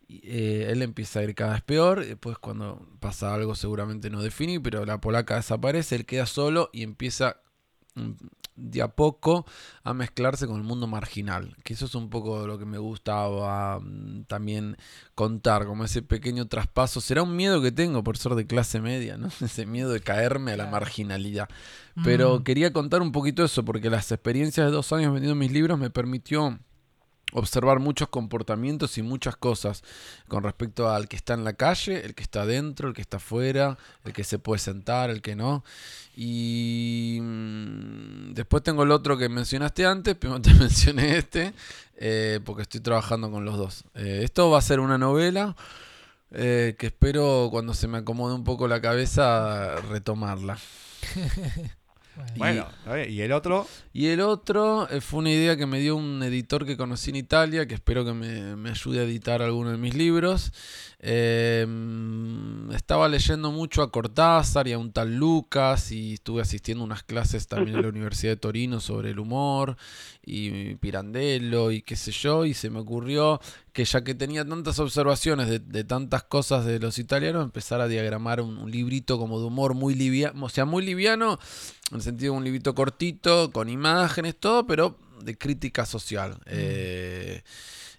[0.10, 2.06] eh, él empieza a ir cada vez peor.
[2.06, 6.84] Después cuando pasa algo seguramente no definí, pero la polaca desaparece, él queda solo y
[6.84, 7.42] empieza...
[8.58, 9.46] de a poco
[9.84, 13.80] a mezclarse con el mundo marginal, que eso es un poco lo que me gustaba
[13.80, 14.76] mm, también
[15.16, 17.00] contar, como ese pequeño traspaso.
[17.00, 19.28] Será un miedo que tengo por ser de clase media, ¿no?
[19.42, 21.48] Ese miedo de caerme a la marginalidad.
[22.04, 22.44] Pero Mm.
[22.44, 25.90] quería contar un poquito eso, porque las experiencias de dos años vendiendo mis libros me
[25.90, 26.60] permitió
[27.34, 29.84] observar muchos comportamientos y muchas cosas
[30.28, 33.18] con respecto al que está en la calle, el que está adentro, el que está
[33.18, 35.64] afuera, el que se puede sentar, el que no.
[36.16, 41.54] Y mm, después tengo el otro que mencionaste antes, primero te mencioné este,
[41.98, 43.84] eh, porque estoy trabajando con los dos.
[43.96, 45.56] Eh, esto va a ser una novela
[46.32, 50.58] eh, que espero cuando se me acomode un poco la cabeza retomarla.
[52.36, 53.12] Bueno, bien.
[53.12, 53.68] ¿y el otro?
[53.94, 57.18] Y el otro eh, fue una idea que me dio un editor que conocí en
[57.18, 60.52] Italia, que espero que me, me ayude a editar alguno de mis libros.
[61.00, 66.84] Eh, mm, estaba leyendo mucho a Cortázar y a un tal Lucas y estuve asistiendo
[66.84, 69.78] a unas clases también en la Universidad de Torino sobre el humor
[70.26, 73.40] y Pirandello y qué sé yo, y se me ocurrió
[73.74, 77.88] que ya que tenía tantas observaciones de, de tantas cosas de los italianos, empezar a
[77.88, 81.40] diagramar un, un librito como de humor muy liviano, o sea, muy liviano,
[81.92, 86.40] en el sentido de un librito cortito, con imágenes, todo, pero de crítica social.
[86.46, 87.44] Eh,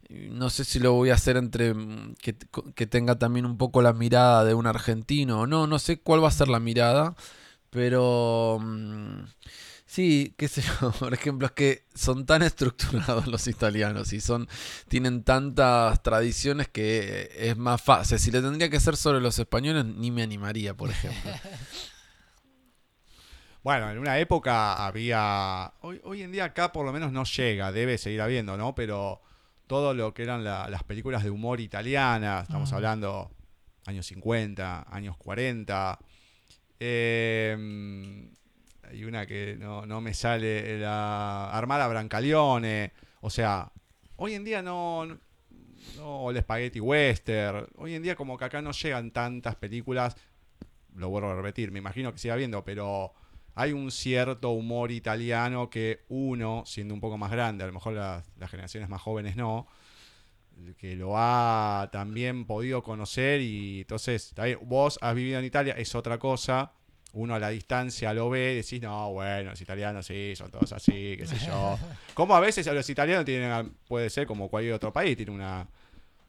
[0.09, 2.36] no sé si lo voy a hacer entre mm, que,
[2.74, 6.22] que tenga también un poco la mirada de un argentino o no, no sé cuál
[6.22, 7.14] va a ser la mirada,
[7.70, 9.24] pero mm,
[9.86, 14.49] sí, qué sé yo, por ejemplo, es que son tan estructurados los italianos y son
[14.89, 18.18] tienen tantas tradiciones que es más fácil.
[18.18, 21.32] Si le tendría que hacer sobre los españoles, ni me animaría, por ejemplo.
[23.62, 25.72] Bueno, en una época había.
[25.80, 28.74] Hoy, hoy en día acá por lo menos no llega, debe seguir habiendo, ¿no?
[28.74, 29.20] Pero
[29.66, 32.74] todo lo que eran la- las películas de humor italianas, estamos Mm.
[32.74, 33.30] hablando
[33.86, 35.98] años 50, años 40.
[36.80, 38.30] eh,
[38.88, 42.92] hay una que no, no me sale, la Armada Brancaleone.
[43.20, 43.72] O sea,
[44.16, 45.04] hoy en día no.
[45.06, 45.18] no
[46.20, 47.66] o el Spaghetti Western.
[47.76, 50.14] Hoy en día, como que acá no llegan tantas películas.
[50.94, 53.12] Lo vuelvo a repetir, me imagino que siga habiendo, pero
[53.59, 57.94] hay un cierto humor italiano que uno, siendo un poco más grande, a lo mejor
[57.94, 59.66] las, las generaciones más jóvenes no,
[60.76, 64.32] que lo ha también podido conocer y entonces,
[64.62, 66.70] vos has vivido en Italia, es otra cosa,
[67.14, 70.72] uno a la distancia lo ve y decís, no, bueno, los italianos sí, son todos
[70.72, 71.76] así, qué sé yo.
[72.14, 75.66] Como a veces los italianos tienen, puede ser como cualquier otro país, tiene una,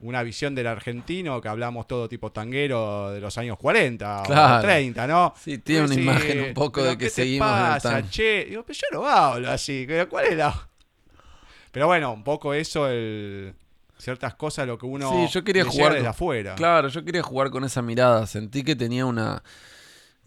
[0.01, 4.61] una visión del argentino que hablamos todo tipo tanguero de los años 40 o Claro.
[4.61, 5.33] 30, ¿no?
[5.39, 8.09] Sí, tiene una Sí, imagen un poco de que ¿qué te seguimos en el pasa,
[8.09, 8.45] che?
[8.45, 9.83] Digo, pero yo no hablo así.
[9.87, 10.67] pero ¿Cuál es la...?
[11.71, 13.53] Pero bueno, un poco eso, el
[13.97, 16.55] ciertas cosas, lo que uno Sí, yo quería jugar desde con- afuera.
[16.55, 18.25] Claro, yo quería jugar con esa mirada.
[18.25, 19.43] Sentí que tenía una.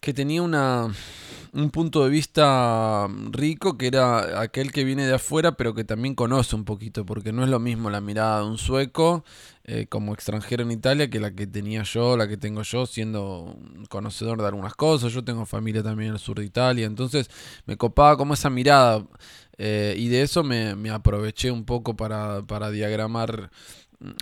[0.00, 0.92] que tenía una.
[1.54, 6.14] Un punto de vista rico que era aquel que viene de afuera, pero que también
[6.14, 9.22] conoce un poquito, porque no es lo mismo la mirada de un sueco
[9.64, 13.56] eh, como extranjero en Italia que la que tenía yo, la que tengo yo, siendo
[13.90, 15.12] conocedor de algunas cosas.
[15.12, 17.28] Yo tengo familia también en el sur de Italia, entonces
[17.66, 19.04] me copaba como esa mirada.
[19.58, 23.50] eh, y de eso me, me aproveché un poco para, para diagramar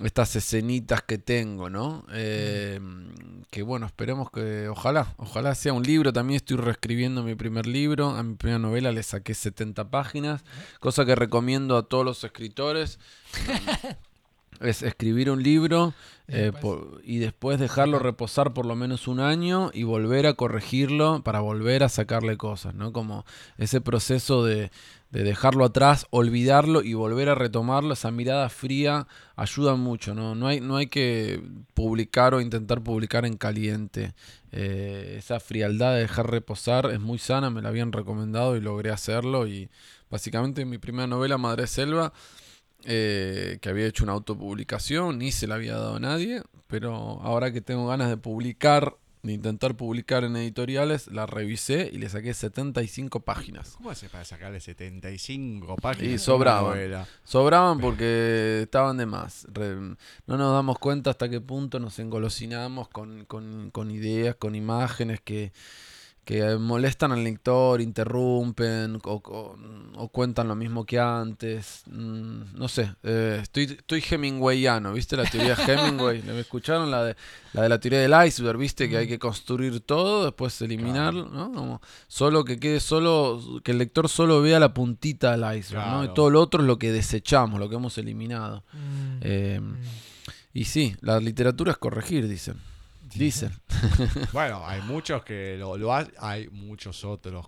[0.04, 2.04] estas escenitas que tengo, ¿no?
[2.12, 2.80] Eh,
[3.50, 6.12] que bueno, esperemos que, ojalá, ojalá sea un libro.
[6.12, 10.44] También estoy reescribiendo mi primer libro, a mi primera novela le saqué 70 páginas,
[10.80, 12.98] cosa que recomiendo a todos los escritores.
[14.60, 15.94] Es escribir un libro
[16.28, 20.26] Y eh, después- por- y después dejarlo reposar por lo menos un año y volver
[20.26, 22.92] a corregirlo para volver a sacarle cosas, ¿no?
[22.92, 23.24] Como
[23.56, 24.70] ese proceso de,
[25.10, 30.34] de dejarlo atrás, olvidarlo y volver a retomarlo, esa mirada fría ayuda mucho, ¿no?
[30.34, 31.42] No hay, no hay que
[31.74, 34.14] publicar o intentar publicar en caliente.
[34.52, 38.90] Eh, esa frialdad de dejar reposar es muy sana, me la habían recomendado y logré
[38.90, 39.68] hacerlo y
[40.10, 42.12] básicamente mi primera novela, Madre Selva,
[42.84, 47.52] eh, que había hecho una autopublicación, ni se la había dado a nadie, pero ahora
[47.52, 52.32] que tengo ganas de publicar, de intentar publicar en editoriales, la revisé y le saqué
[52.32, 53.74] 75 páginas.
[53.76, 56.12] ¿Cómo hace para sacarle 75 páginas?
[56.14, 56.72] Y sobraban.
[57.24, 59.46] Sobraban porque estaban de más.
[59.52, 59.96] Re- no
[60.36, 65.52] nos damos cuenta hasta qué punto nos engolosinamos con, con- con ideas, con imágenes que,
[66.30, 69.56] que molestan al lector, interrumpen o, o-
[69.96, 71.82] o cuentan lo mismo que antes.
[71.90, 76.22] Mm, no sé, eh, estoy, estoy Hemingwayano, ¿viste la teoría de Hemingway?
[76.26, 76.90] ¿La escucharon?
[76.90, 77.16] La de,
[77.52, 78.88] la de la teoría del iceberg, ¿viste?
[78.88, 81.52] Que hay que construir todo, después eliminarlo, ¿no?
[81.52, 86.04] Como solo que quede solo, que el lector solo vea la puntita del iceberg, ¿no?
[86.04, 88.62] Y todo lo otro es lo que desechamos, lo que hemos eliminado.
[88.72, 89.74] Mm, Eh, mm.
[90.54, 92.56] y sí, la literatura es corregir, dicen.
[93.14, 93.52] Dicen.
[94.32, 97.46] Bueno, hay muchos que lo, lo hacen, hay muchos otros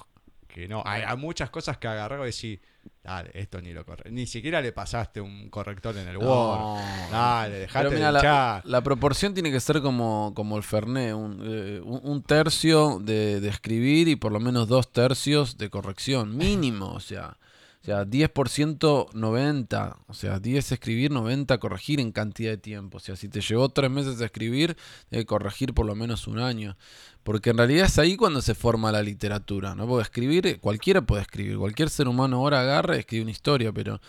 [0.48, 0.82] que no.
[0.84, 2.60] Hay, hay muchas cosas que agarré y decís,
[3.02, 4.10] dale, esto ni lo corre.
[4.10, 6.20] Ni siquiera le pasaste un corrector en el No.
[6.20, 6.82] Word.
[7.10, 11.80] Dale, dejate de mira, la, proporción tiene que ser como, como el Fernet, un, eh,
[11.82, 17.00] un tercio de, de escribir y por lo menos dos tercios de corrección, mínimo, o
[17.00, 17.38] sea,
[17.82, 23.00] o sea, 10% 90, o sea, 10 escribir, 90 corregir en cantidad de tiempo, o
[23.00, 24.76] sea, si te llevó tres meses a escribir,
[25.10, 26.76] debe corregir por lo menos un año,
[27.24, 29.86] porque en realidad es ahí cuando se forma la literatura, ¿no?
[29.88, 34.00] Porque escribir, cualquiera puede escribir, cualquier ser humano ahora agarra y escribe una historia, pero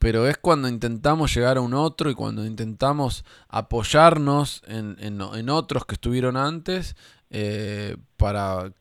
[0.00, 5.86] pero es cuando intentamos llegar a un otro y cuando intentamos apoyarnos en, en- otros
[5.86, 6.96] que estuvieron antes
[7.30, 8.72] eh, para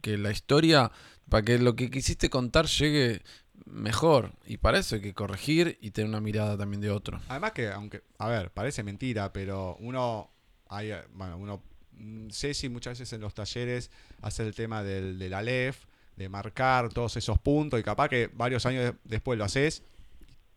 [0.00, 0.90] que la historia,
[1.28, 3.22] para que lo que quisiste contar llegue
[3.66, 4.32] mejor.
[4.46, 7.20] Y para eso hay que corregir y tener una mirada también de otro.
[7.28, 10.30] Además que, aunque, a ver, parece mentira, pero uno,
[10.68, 11.62] hay, bueno, uno,
[11.92, 13.90] mm, Ceci muchas veces en los talleres
[14.22, 15.84] hace el tema del, del Aleph,
[16.16, 19.82] de marcar todos esos puntos y capaz que varios años de- después lo haces,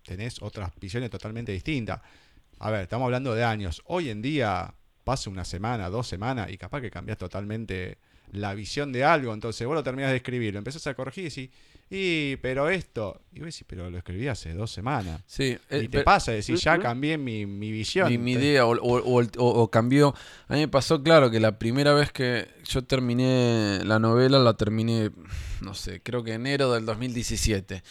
[0.06, 2.02] tenés otras visiones totalmente distintas.
[2.60, 3.82] A ver, estamos hablando de años.
[3.86, 7.98] Hoy en día pasa una semana, dos semanas y capaz que cambias totalmente
[8.32, 9.34] la visión de algo.
[9.34, 11.50] Entonces vos lo terminás de escribir, lo empezás a corregir y decís,
[11.90, 15.22] y pero esto, y vos decís, pero lo escribí hace dos semanas.
[15.26, 16.84] Sí, eh, Y te pero- pasa, decir, ya Ujú.
[16.84, 18.10] cambié mi, mi visión.
[18.10, 20.14] mi, mi idea o, o- o cambió.
[20.48, 24.54] A mí me pasó, claro, que la primera vez que yo terminé la novela, la
[24.56, 25.10] terminé,
[25.62, 27.82] no sé, creo que enero del 2017.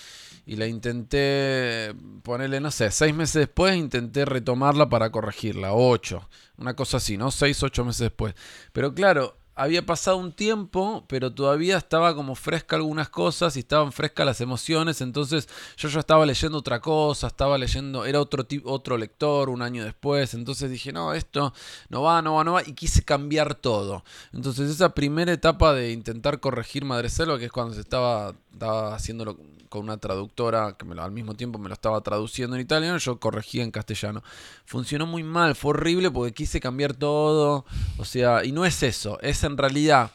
[0.46, 6.74] Y la intenté ponerle, no sé, seis meses después intenté retomarla para corregirla, ocho, una
[6.74, 7.30] cosa así, ¿no?
[7.30, 8.34] Seis, ocho meses después.
[8.72, 13.90] Pero claro, había pasado un tiempo, pero todavía estaba como fresca algunas cosas y estaban
[13.90, 18.96] frescas las emociones, entonces yo ya estaba leyendo otra cosa, estaba leyendo, era otro otro
[18.96, 21.52] lector un año después, entonces dije, no, esto
[21.88, 24.04] no va, no va, no va, y quise cambiar todo.
[24.32, 28.94] Entonces esa primera etapa de intentar corregir Madre Selva, que es cuando se estaba, estaba
[28.94, 29.36] haciéndolo
[29.68, 32.98] con una traductora que me lo- al mismo tiempo me lo estaba traduciendo en italiano,
[32.98, 34.22] yo corregía en castellano.
[34.64, 37.64] Funcionó muy mal, fue horrible porque quise cambiar todo,
[37.98, 40.10] o sea, y no es eso, es en realidad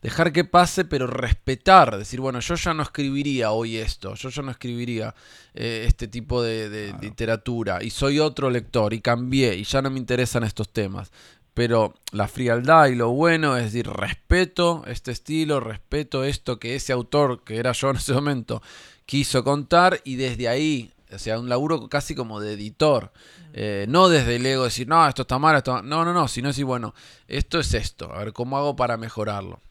[0.00, 4.42] dejar que pase, pero respetar, decir, bueno, yo ya no escribiría hoy esto, yo ya
[4.42, 5.12] no escribiría
[5.54, 9.90] eh, este tipo de, de literatura, y soy otro lector, y cambié, y ya no
[9.90, 11.10] me interesan estos temas.
[11.52, 16.92] Pero la frialdad y lo bueno es decir, respeto este estilo, respeto esto que ese
[16.92, 18.62] autor, que era yo en ese momento,
[19.08, 23.10] quiso contar, y desde ahí, o sea, un laburo casi como de editor.
[23.54, 26.48] Eh, no desde el ego decir, no, esto está mal, esto no, no, no, sino
[26.48, 26.94] decir, bueno,
[27.26, 29.62] esto es esto, a ver cómo hago para mejorarlo.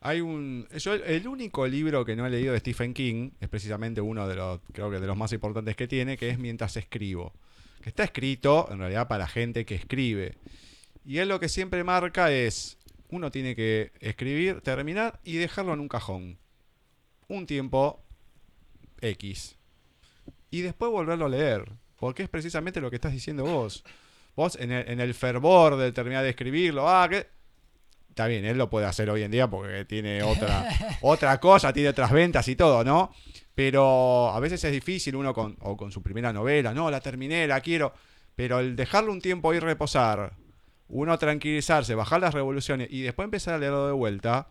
[0.00, 0.66] Hay un.
[0.76, 4.34] Yo, el- único libro que no he leído de Stephen King es precisamente uno de
[4.34, 7.32] los, creo que de los más importantes que tiene, que es Mientras escribo.
[7.82, 10.34] Que está escrito, en realidad, para gente que escribe.
[11.04, 12.78] Y él lo que siempre marca es.
[13.10, 16.38] Uno tiene que escribir, terminar y dejarlo en un cajón.
[17.28, 18.02] Un tiempo
[19.02, 19.56] X.
[20.50, 21.70] Y después volverlo a leer.
[21.96, 23.84] Porque es precisamente lo que estás diciendo vos.
[24.34, 27.26] Vos en el, en el fervor de terminar de escribirlo, ah, que
[28.12, 30.68] Está bien, él lo puede hacer hoy en día porque tiene otra,
[31.00, 33.10] otra cosa, tiene otras ventas y todo, ¿no?
[33.54, 37.46] Pero a veces es difícil uno con, o con su primera novela, no, la terminé,
[37.46, 37.94] la quiero.
[38.34, 40.34] Pero el dejarlo un tiempo ahí reposar,
[40.88, 44.48] uno tranquilizarse, bajar las revoluciones y después empezar a leerlo de vuelta,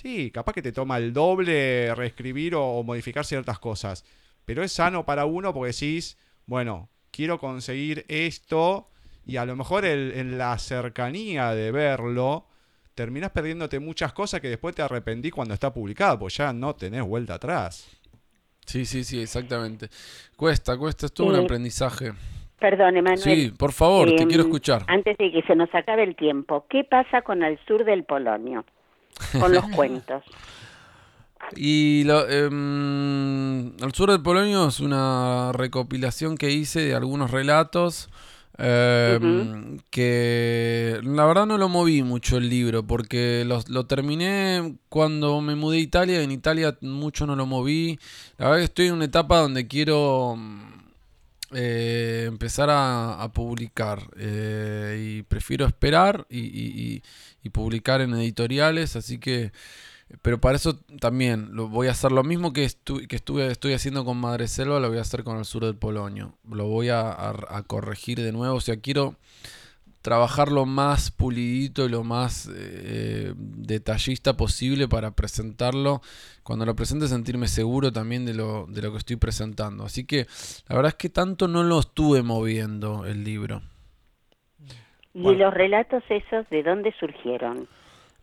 [0.00, 4.04] sí, capaz que te toma el doble reescribir o, o modificar ciertas cosas.
[4.44, 8.88] Pero es sano para uno porque decís, bueno, quiero conseguir esto
[9.26, 12.46] y a lo mejor el- en la cercanía de verlo,
[12.94, 17.02] terminás perdiéndote muchas cosas que después te arrepentí cuando está publicado, pues ya no tenés
[17.02, 17.88] vuelta atrás.
[18.66, 19.88] Sí, sí, sí, exactamente.
[20.36, 21.44] Cuesta, cuesta, es todo un Sí.
[21.44, 22.12] aprendizaje.
[22.60, 23.18] Perdón, Emanuel.
[23.18, 24.84] Sí, por favor, te Em, quiero escuchar.
[24.88, 28.64] Antes de que se nos acabe el tiempo, ¿qué pasa con el sur del Polonio?
[29.38, 30.22] Con los cuentos.
[31.56, 38.10] Y lo, em, El Sur del Polonio es una recopilación que hice de algunos relatos.
[38.58, 45.40] em, Que la verdad no lo moví mucho el libro porque los- lo terminé cuando
[45.40, 46.22] me mudé a Italia.
[46.22, 47.98] En Italia mucho no lo moví.
[48.36, 50.77] La verdad que estoy en una etapa donde quiero mm,
[51.52, 57.02] eh, empezar a, publicar eh, y prefiero esperar y, y-
[57.50, 58.96] publicar en editoriales.
[58.96, 59.52] Así que
[60.22, 63.74] pero para eso también lo voy a hacer lo mismo que, estu- que estuve, estoy
[63.74, 66.34] haciendo con Madre Selva, lo voy a hacer con el sur del Polonio.
[66.50, 68.56] Lo voy a- a corregir de nuevo.
[68.56, 69.16] O sea, quiero
[70.02, 76.00] trabajar lo más pulidito y lo más eh, detallista posible para presentarlo.
[76.42, 79.84] Cuando lo presente sentirme seguro también de lo, de lo que estoy presentando.
[79.84, 80.26] Así que
[80.68, 83.62] la verdad es que tanto no lo estuve moviendo el libro.
[85.14, 85.46] ¿Y Bueno.
[85.46, 87.68] los relatos esos de dónde surgieron?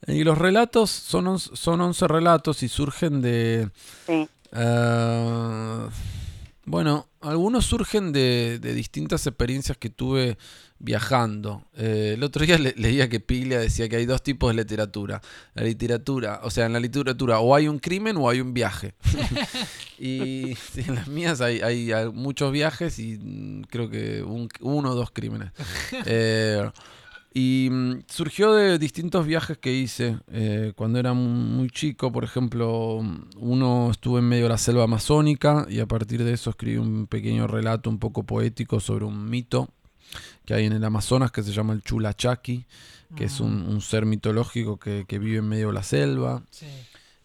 [0.07, 3.69] Y los relatos son, on- son 11 relatos y surgen de...
[4.05, 4.27] Sí.
[4.53, 5.87] eh,
[6.65, 10.37] bueno, algunos surgen de, de distintas experiencias que tuve
[10.79, 11.63] viajando.
[11.77, 15.21] Eh, el otro día le- leía que Piglia decía que hay dos tipos de literatura.
[15.53, 18.93] La literatura, o sea, en la literatura o hay un crimen o hay un viaje.
[19.99, 24.91] y en las mías hay, hay, hay muchos viajes y mm, creo que un- uno
[24.91, 25.51] o dos crímenes.
[26.05, 26.69] Eh,
[27.37, 32.09] y mm, surgió de distintos viajes que hice eh, cuando era mu- muy chico.
[32.11, 36.31] Por ejemplo, mm, uno estuve en medio de la selva amazónica y a partir de
[36.33, 39.67] eso escribí un pequeño relato un poco poético sobre un mito
[40.45, 42.63] que hay en el Amazonas que se llama el Chulachaki,
[43.17, 46.41] que es un, un ser mitológico que, que vive en medio de la selva.
[46.51, 46.67] Sí.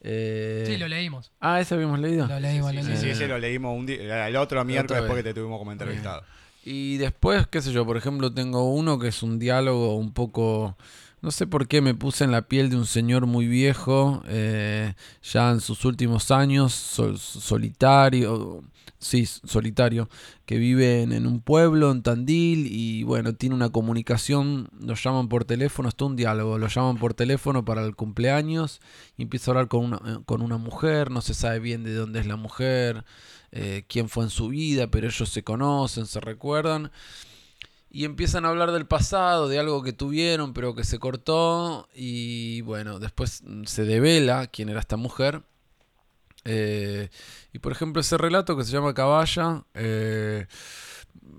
[0.00, 1.30] Eh, Sí, lo leímos.
[1.40, 2.26] Ah, ese habíamos leído.
[2.26, 3.00] Lo leímos, lo Sí, leímos.
[3.04, 5.08] sí, ese lo leímos un día, el otro miércoles vez.
[5.08, 6.24] porque te tuvimos como entrevistado.
[6.62, 10.76] Y después, qué sé yo, por ejemplo, tengo uno que es un diálogo un poco...
[11.22, 14.94] No sé por qué me puse en la piel de un señor muy viejo, eh,
[15.22, 18.62] ya en sus últimos años, sol- solitario,
[18.98, 20.08] sí, solitario,
[20.46, 25.28] que vive en, en un pueblo, en Tandil, y bueno, tiene una comunicación, lo llaman
[25.28, 28.80] por teléfono, esto es un diálogo, lo llaman por teléfono para el cumpleaños,
[29.18, 31.92] y empieza a hablar con una, eh, con una mujer, no se sabe bien de
[31.92, 33.04] dónde es la mujer,
[33.52, 36.90] eh, quién fue en su vida, pero ellos se conocen, se recuerdan.
[37.92, 41.88] Y empiezan a hablar del pasado, de algo que tuvieron, pero que se cortó.
[41.94, 45.42] Y bueno, después se devela quién era esta mujer.
[46.44, 47.08] Eh,
[47.52, 50.46] y por ejemplo, ese relato que se llama Caballa, eh,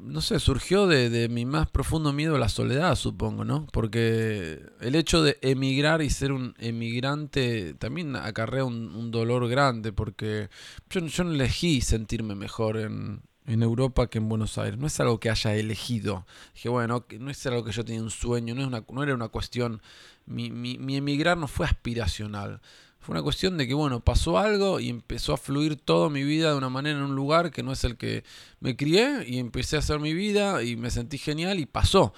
[0.01, 3.67] no sé, surgió de, de mi más profundo miedo a la soledad, supongo, ¿no?
[3.71, 9.93] Porque el hecho de emigrar y ser un emigrante también acarrea un, un dolor grande,
[9.93, 10.49] porque
[10.89, 14.79] yo, yo no elegí sentirme mejor en, en Europa que en Buenos Aires.
[14.79, 16.25] No es algo que haya elegido.
[16.53, 19.13] Dije, bueno, no es algo que yo tenía un sueño, no, es una, no era
[19.13, 19.81] una cuestión.
[20.25, 22.61] Mi, mi, mi emigrar no fue aspiracional.
[23.01, 26.51] Fue una cuestión de que, bueno, pasó algo y empezó a fluir toda mi vida
[26.51, 28.23] de una manera en un lugar que no es el que
[28.59, 32.13] me crié y empecé a hacer mi vida y me sentí genial y pasó.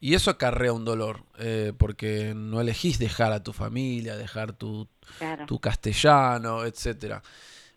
[0.00, 4.88] Y eso acarrea un dolor, eh, porque no elegís dejar a tu familia, dejar tu,
[5.18, 5.46] Claro.
[5.46, 7.22] tu castellano, etcétera.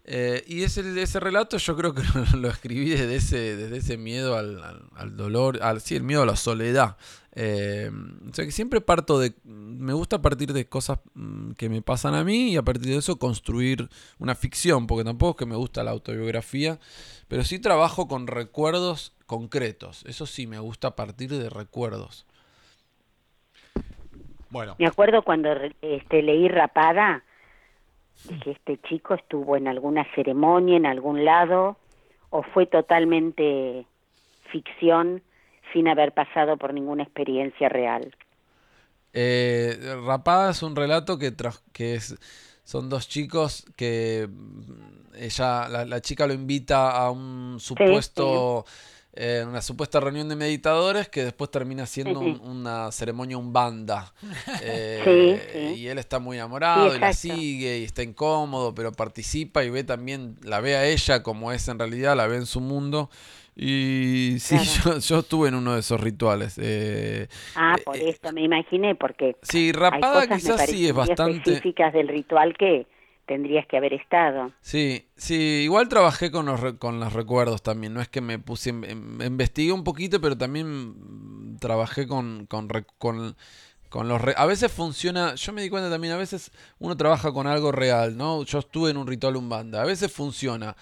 [0.10, 2.02] Eh, y ese, ese relato yo creo que
[2.34, 6.04] lo, lo escribí desde ese, desde ese miedo al, al- al dolor, al, sí, el
[6.04, 6.96] miedo a la soledad.
[7.40, 7.92] Eh,
[8.28, 12.16] o sea que siempre parto de, me gusta partir de cosas mm, que me pasan
[12.16, 15.56] a mí y a partir de eso construir una ficción, porque tampoco es que me
[15.56, 16.80] gusta la autobiografía,
[17.28, 20.04] pero sí trabajo con recuerdos concretos.
[20.08, 22.26] Eso sí, me gusta partir de recuerdos.
[24.50, 25.50] Bueno, Me acuerdo cuando
[25.84, 27.24] este, leí Rapada,
[28.28, 31.78] dije, este chico estuvo en alguna ceremonia, en algún lado,
[32.32, 33.86] o fue totalmente
[34.52, 35.22] ficción
[35.74, 38.16] sin haber pasado por ninguna experiencia real.
[39.14, 42.16] Eh, Rapada es un relato que, tras- que es,
[42.64, 48.66] son dos chicos que mm, ella, la, la chica lo invita a un supuesto,
[49.14, 54.14] eh, una supuesta reunión de meditadores que después termina siendo un- una ceremonia umbanda.
[54.62, 55.82] Eh, Sí, sí.
[55.82, 59.70] Y él está muy enamorado Sí, y la sigue y está incómodo, pero participa y
[59.72, 63.10] ve también, la ve a ella como es en realidad, la ve en su mundo.
[63.60, 64.64] Y sí, Claro.
[64.86, 66.58] yo, yo estuve en uno de esos rituales.
[66.62, 70.62] eh, Ah, Eh, por eh, esto me imaginé, porque sí, hay Rapada cosas, me quizás
[70.70, 71.38] sí es bastante...
[71.38, 72.86] específicas del ritual que
[73.26, 74.52] tendrías que haber estado.
[74.62, 78.70] Sí, sí, igual trabajé con los, con los recuerdos también, no es que me puse,
[78.70, 82.70] en- en- investigué un poquito, pero también trabajé con, con,
[83.90, 84.22] con los...
[84.22, 87.72] re- a veces funciona, yo me di cuenta también, a veces uno trabaja con algo
[87.72, 88.44] real, ¿no?
[88.44, 90.76] Yo estuve en un ritual umbanda, a veces funciona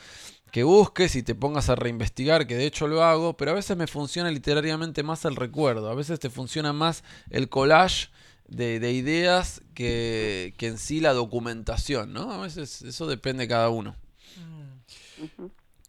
[0.56, 3.76] que busques y te pongas a reinvestigar, que de hecho lo hago, pero a veces
[3.76, 8.08] me funciona literariamente más el recuerdo, a veces te funciona más el collage
[8.48, 12.32] de, de ideas que, que en sí la documentación, ¿no?
[12.32, 13.98] A veces eso depende de cada uno.
[14.38, 15.48] Mm.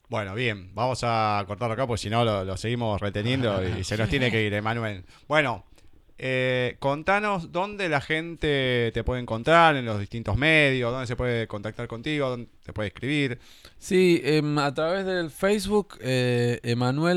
[0.09, 3.97] bueno, bien, vamos a cortarlo acá porque si no lo, lo seguimos reteniendo y se
[3.97, 5.05] nos tiene que ir, Emanuel.
[5.29, 5.65] Bueno,
[6.19, 11.47] eh, contanos dónde la gente te puede encontrar en los distintos medios, dónde se puede
[11.47, 13.39] contactar contigo, dónde te puede escribir.
[13.79, 16.61] Sí, em, a través del Facebook, eh,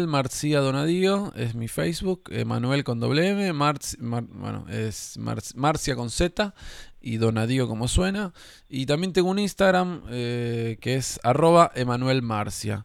[0.08, 5.96] Marcía Donadío es mi Facebook, Emanuel con doble M, Marci- Mar- bueno, es Mar- Marcia
[5.96, 6.54] con Z
[7.02, 8.34] y Donadío como suena.
[8.68, 12.84] Y también tengo un Instagram eh, que es arroba Emanuel Marcia.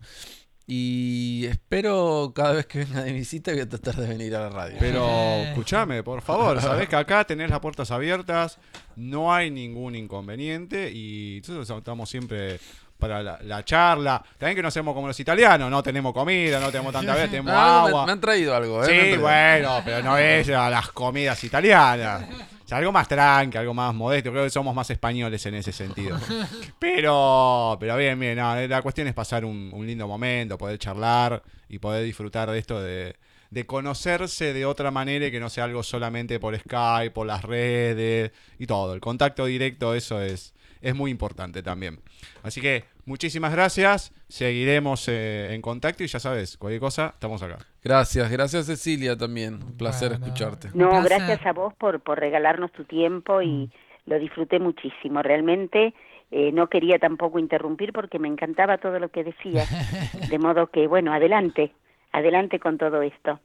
[0.67, 4.49] Y espero cada vez que venga de visita voy a tratar de venir a la
[4.49, 4.77] radio.
[4.81, 5.07] Pero
[5.49, 8.59] escúchame, por favor, sabés que acá tenés las puertas abiertas,
[8.97, 12.59] no hay ningún inconveniente y nosotros estamos siempre
[12.99, 14.25] para la, la charla.
[14.39, 17.53] También que no hacemos como los italianos, no tenemos comida, no tenemos tanta vez, tenemos
[17.55, 18.07] Ah, me- agua.
[18.07, 18.87] me, han traído algo, ¿eh?
[18.87, 19.21] Me han Sí, traído.
[19.21, 22.25] bueno, pero no es a las comidas italianas.
[22.65, 24.31] O sea, algo más tranqui, algo más modesto.
[24.31, 26.19] Creo que somos más españoles en ese sentido.
[26.79, 28.37] Pero, pero bien, bien.
[28.37, 32.59] no, la cuestión es pasar un, un lindo momento, poder charlar y poder disfrutar de
[32.59, 33.17] esto de,
[33.51, 37.43] de conocerse de otra manera y que no sea algo solamente por Skype, por las
[37.43, 38.95] redes y todo.
[38.95, 42.01] El contacto directo, eso es, es muy importante también.
[42.43, 44.13] Así que muchísimas gracias.
[44.29, 47.59] Seguiremos eh, en contacto y ya sabes, cualquier cosa, estamos acá.
[47.85, 49.55] Gracias, gracias Cecilia también.
[49.63, 50.25] Un placer Bueno.
[50.25, 50.69] escucharte.
[50.75, 51.19] No, placer.
[51.19, 53.71] gracias a vos por, por regalarnos tu tiempo y
[54.07, 55.23] lo disfruté muchísimo.
[55.23, 55.95] Realmente
[56.31, 59.69] eh, no quería tampoco interrumpir porque me encantaba todo lo que decías.
[60.31, 61.73] De modo que, bueno, adelante,
[62.13, 63.39] adelante con todo esto.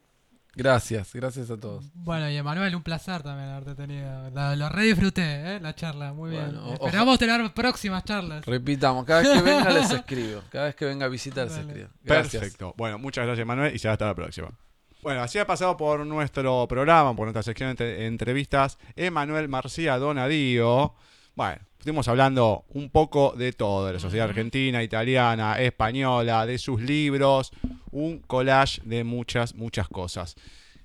[0.56, 1.86] Gracias, gracias a todos.
[1.94, 4.30] Bueno, y Emanuel, un placer también haberte tenido.
[4.32, 5.60] La- lo re disfruté, ¿eh?
[5.62, 6.58] La charla, muy bien.
[6.74, 8.46] Esperamos tener próximas charlas.
[8.46, 10.42] Repitamos, cada vez que venga les escribo.
[10.50, 11.88] Cada vez que venga a visitar les escribo.
[12.04, 12.42] Gracias.
[12.42, 12.74] Perfecto.
[12.78, 14.50] Bueno, muchas gracias, Manuel, y será hasta la próxima.
[15.02, 20.94] Bueno, así ha pasado por nuestro programa, por nuestra sección de entrevistas, Emanuel Marcía Donadío.
[21.36, 26.82] Bueno, estuvimos hablando un poco de todo, de la sociedad argentina, italiana, española, de sus
[26.82, 27.52] libros,
[27.92, 30.36] un collage de muchas, muchas cosas.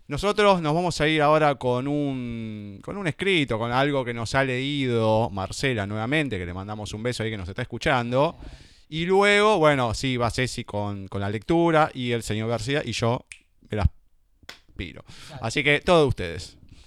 [0.06, 4.34] Nosotros nos vamos a ir ahora con un, con un escrito, con algo que nos
[4.34, 8.36] ha leído Marcela nuevamente, que le mandamos un beso ahí que nos está escuchando.
[8.90, 12.92] Y luego, bueno, sí, va Ceci con, con la lectura y el señor García y
[12.92, 13.24] yo
[13.70, 13.88] me las
[14.76, 15.04] piro.
[15.40, 16.58] Así que todo de ustedes.